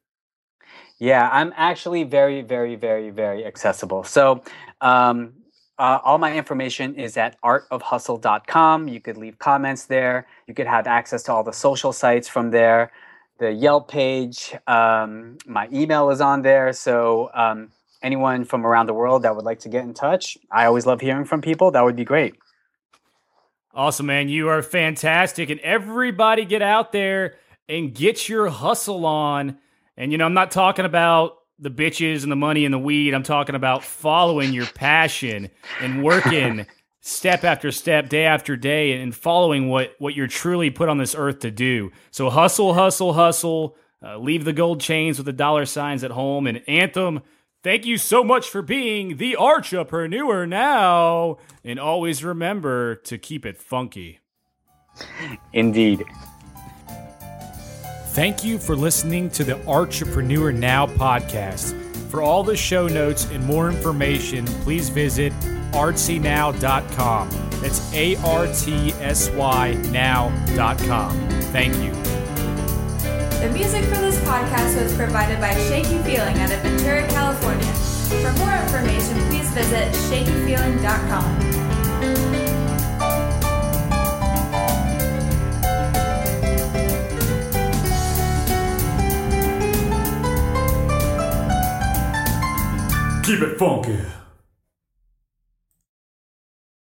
yeah 1.00 1.28
i'm 1.32 1.52
actually 1.56 2.04
very 2.04 2.42
very 2.42 2.76
very 2.76 3.10
very 3.10 3.44
accessible. 3.44 4.04
So 4.04 4.42
um, 4.80 5.32
uh, 5.78 5.98
all 6.04 6.18
my 6.18 6.36
information 6.36 6.94
is 6.94 7.16
at 7.16 7.40
artofhustle.com 7.42 8.86
you 8.86 9.00
could 9.00 9.16
leave 9.16 9.38
comments 9.38 9.86
there. 9.86 10.26
You 10.46 10.54
could 10.54 10.66
have 10.66 10.86
access 10.86 11.22
to 11.24 11.32
all 11.32 11.42
the 11.42 11.52
social 11.52 11.92
sites 11.92 12.28
from 12.28 12.50
there. 12.50 12.92
The 13.38 13.50
yelp 13.50 13.90
page 13.90 14.54
um, 14.66 15.38
my 15.46 15.68
email 15.72 16.10
is 16.10 16.20
on 16.20 16.42
there. 16.42 16.72
So 16.74 17.30
um, 17.34 17.72
anyone 18.02 18.44
from 18.44 18.66
around 18.66 18.86
the 18.86 18.94
world 18.94 19.22
that 19.22 19.34
would 19.36 19.44
like 19.44 19.60
to 19.60 19.68
get 19.68 19.84
in 19.84 19.94
touch 19.94 20.38
i 20.50 20.66
always 20.66 20.86
love 20.86 21.00
hearing 21.00 21.24
from 21.24 21.40
people 21.40 21.70
that 21.70 21.84
would 21.84 21.96
be 21.96 22.04
great 22.04 22.34
Awesome, 23.72 24.06
man. 24.06 24.28
You 24.28 24.48
are 24.48 24.62
fantastic. 24.62 25.48
And 25.48 25.60
everybody 25.60 26.44
get 26.44 26.60
out 26.60 26.90
there 26.90 27.36
and 27.68 27.94
get 27.94 28.28
your 28.28 28.48
hustle 28.48 29.06
on. 29.06 29.58
And, 29.96 30.10
you 30.10 30.18
know, 30.18 30.24
I'm 30.24 30.34
not 30.34 30.50
talking 30.50 30.84
about 30.84 31.36
the 31.60 31.70
bitches 31.70 32.24
and 32.24 32.32
the 32.32 32.36
money 32.36 32.64
and 32.64 32.74
the 32.74 32.80
weed. 32.80 33.14
I'm 33.14 33.22
talking 33.22 33.54
about 33.54 33.84
following 33.84 34.52
your 34.52 34.66
passion 34.66 35.50
and 35.80 36.02
working 36.02 36.66
step 37.00 37.44
after 37.44 37.70
step, 37.70 38.08
day 38.08 38.24
after 38.24 38.56
day, 38.56 39.00
and 39.00 39.14
following 39.14 39.68
what, 39.68 39.94
what 40.00 40.16
you're 40.16 40.26
truly 40.26 40.70
put 40.70 40.88
on 40.88 40.98
this 40.98 41.14
earth 41.14 41.38
to 41.40 41.52
do. 41.52 41.92
So 42.10 42.28
hustle, 42.28 42.74
hustle, 42.74 43.12
hustle. 43.12 43.76
Uh, 44.02 44.18
leave 44.18 44.44
the 44.44 44.52
gold 44.52 44.80
chains 44.80 45.18
with 45.18 45.26
the 45.26 45.32
dollar 45.32 45.64
signs 45.64 46.02
at 46.02 46.10
home. 46.10 46.48
And 46.48 46.62
Anthem, 46.66 47.20
thank 47.62 47.86
you 47.86 47.98
so 47.98 48.22
much 48.24 48.48
for 48.48 48.62
being 48.62 49.16
the 49.16 49.36
Artsypreneur 49.38 50.48
now. 50.48 51.38
And 51.64 51.78
always 51.78 52.24
remember 52.24 52.96
to 52.96 53.18
keep 53.18 53.44
it 53.46 53.58
funky. 53.58 54.20
Indeed. 55.52 56.04
Thank 58.08 58.42
you 58.42 58.58
for 58.58 58.74
listening 58.74 59.30
to 59.30 59.44
the 59.44 59.54
Artsypreneur 59.54 60.54
Now 60.54 60.86
podcast. 60.86 61.76
For 62.10 62.22
all 62.22 62.42
the 62.42 62.56
show 62.56 62.88
notes 62.88 63.26
and 63.30 63.44
more 63.44 63.70
information, 63.70 64.44
please 64.46 64.88
visit 64.88 65.32
artsynow.com. 65.70 67.28
That's 67.60 67.94
A 67.94 68.16
R 68.16 68.52
T 68.52 68.92
S 68.94 69.30
Y 69.30 69.74
now.com. 69.92 71.30
Thank 71.52 71.76
you. 71.76 72.09
The 73.40 73.48
music 73.54 73.84
for 73.84 73.96
this 73.96 74.18
podcast 74.18 74.82
was 74.82 74.94
provided 74.94 75.40
by 75.40 75.54
Shaky 75.54 75.96
Feeling 76.02 76.38
out 76.40 76.52
of 76.52 76.60
Ventura, 76.60 77.08
California. 77.08 77.72
For 78.20 78.32
more 78.34 78.54
information, 78.54 79.16
please 79.30 79.48
visit 79.52 79.94
shakyfeeling.com. 80.10 81.40
Keep 93.24 93.40
it 93.40 93.58
funky. 93.58 94.19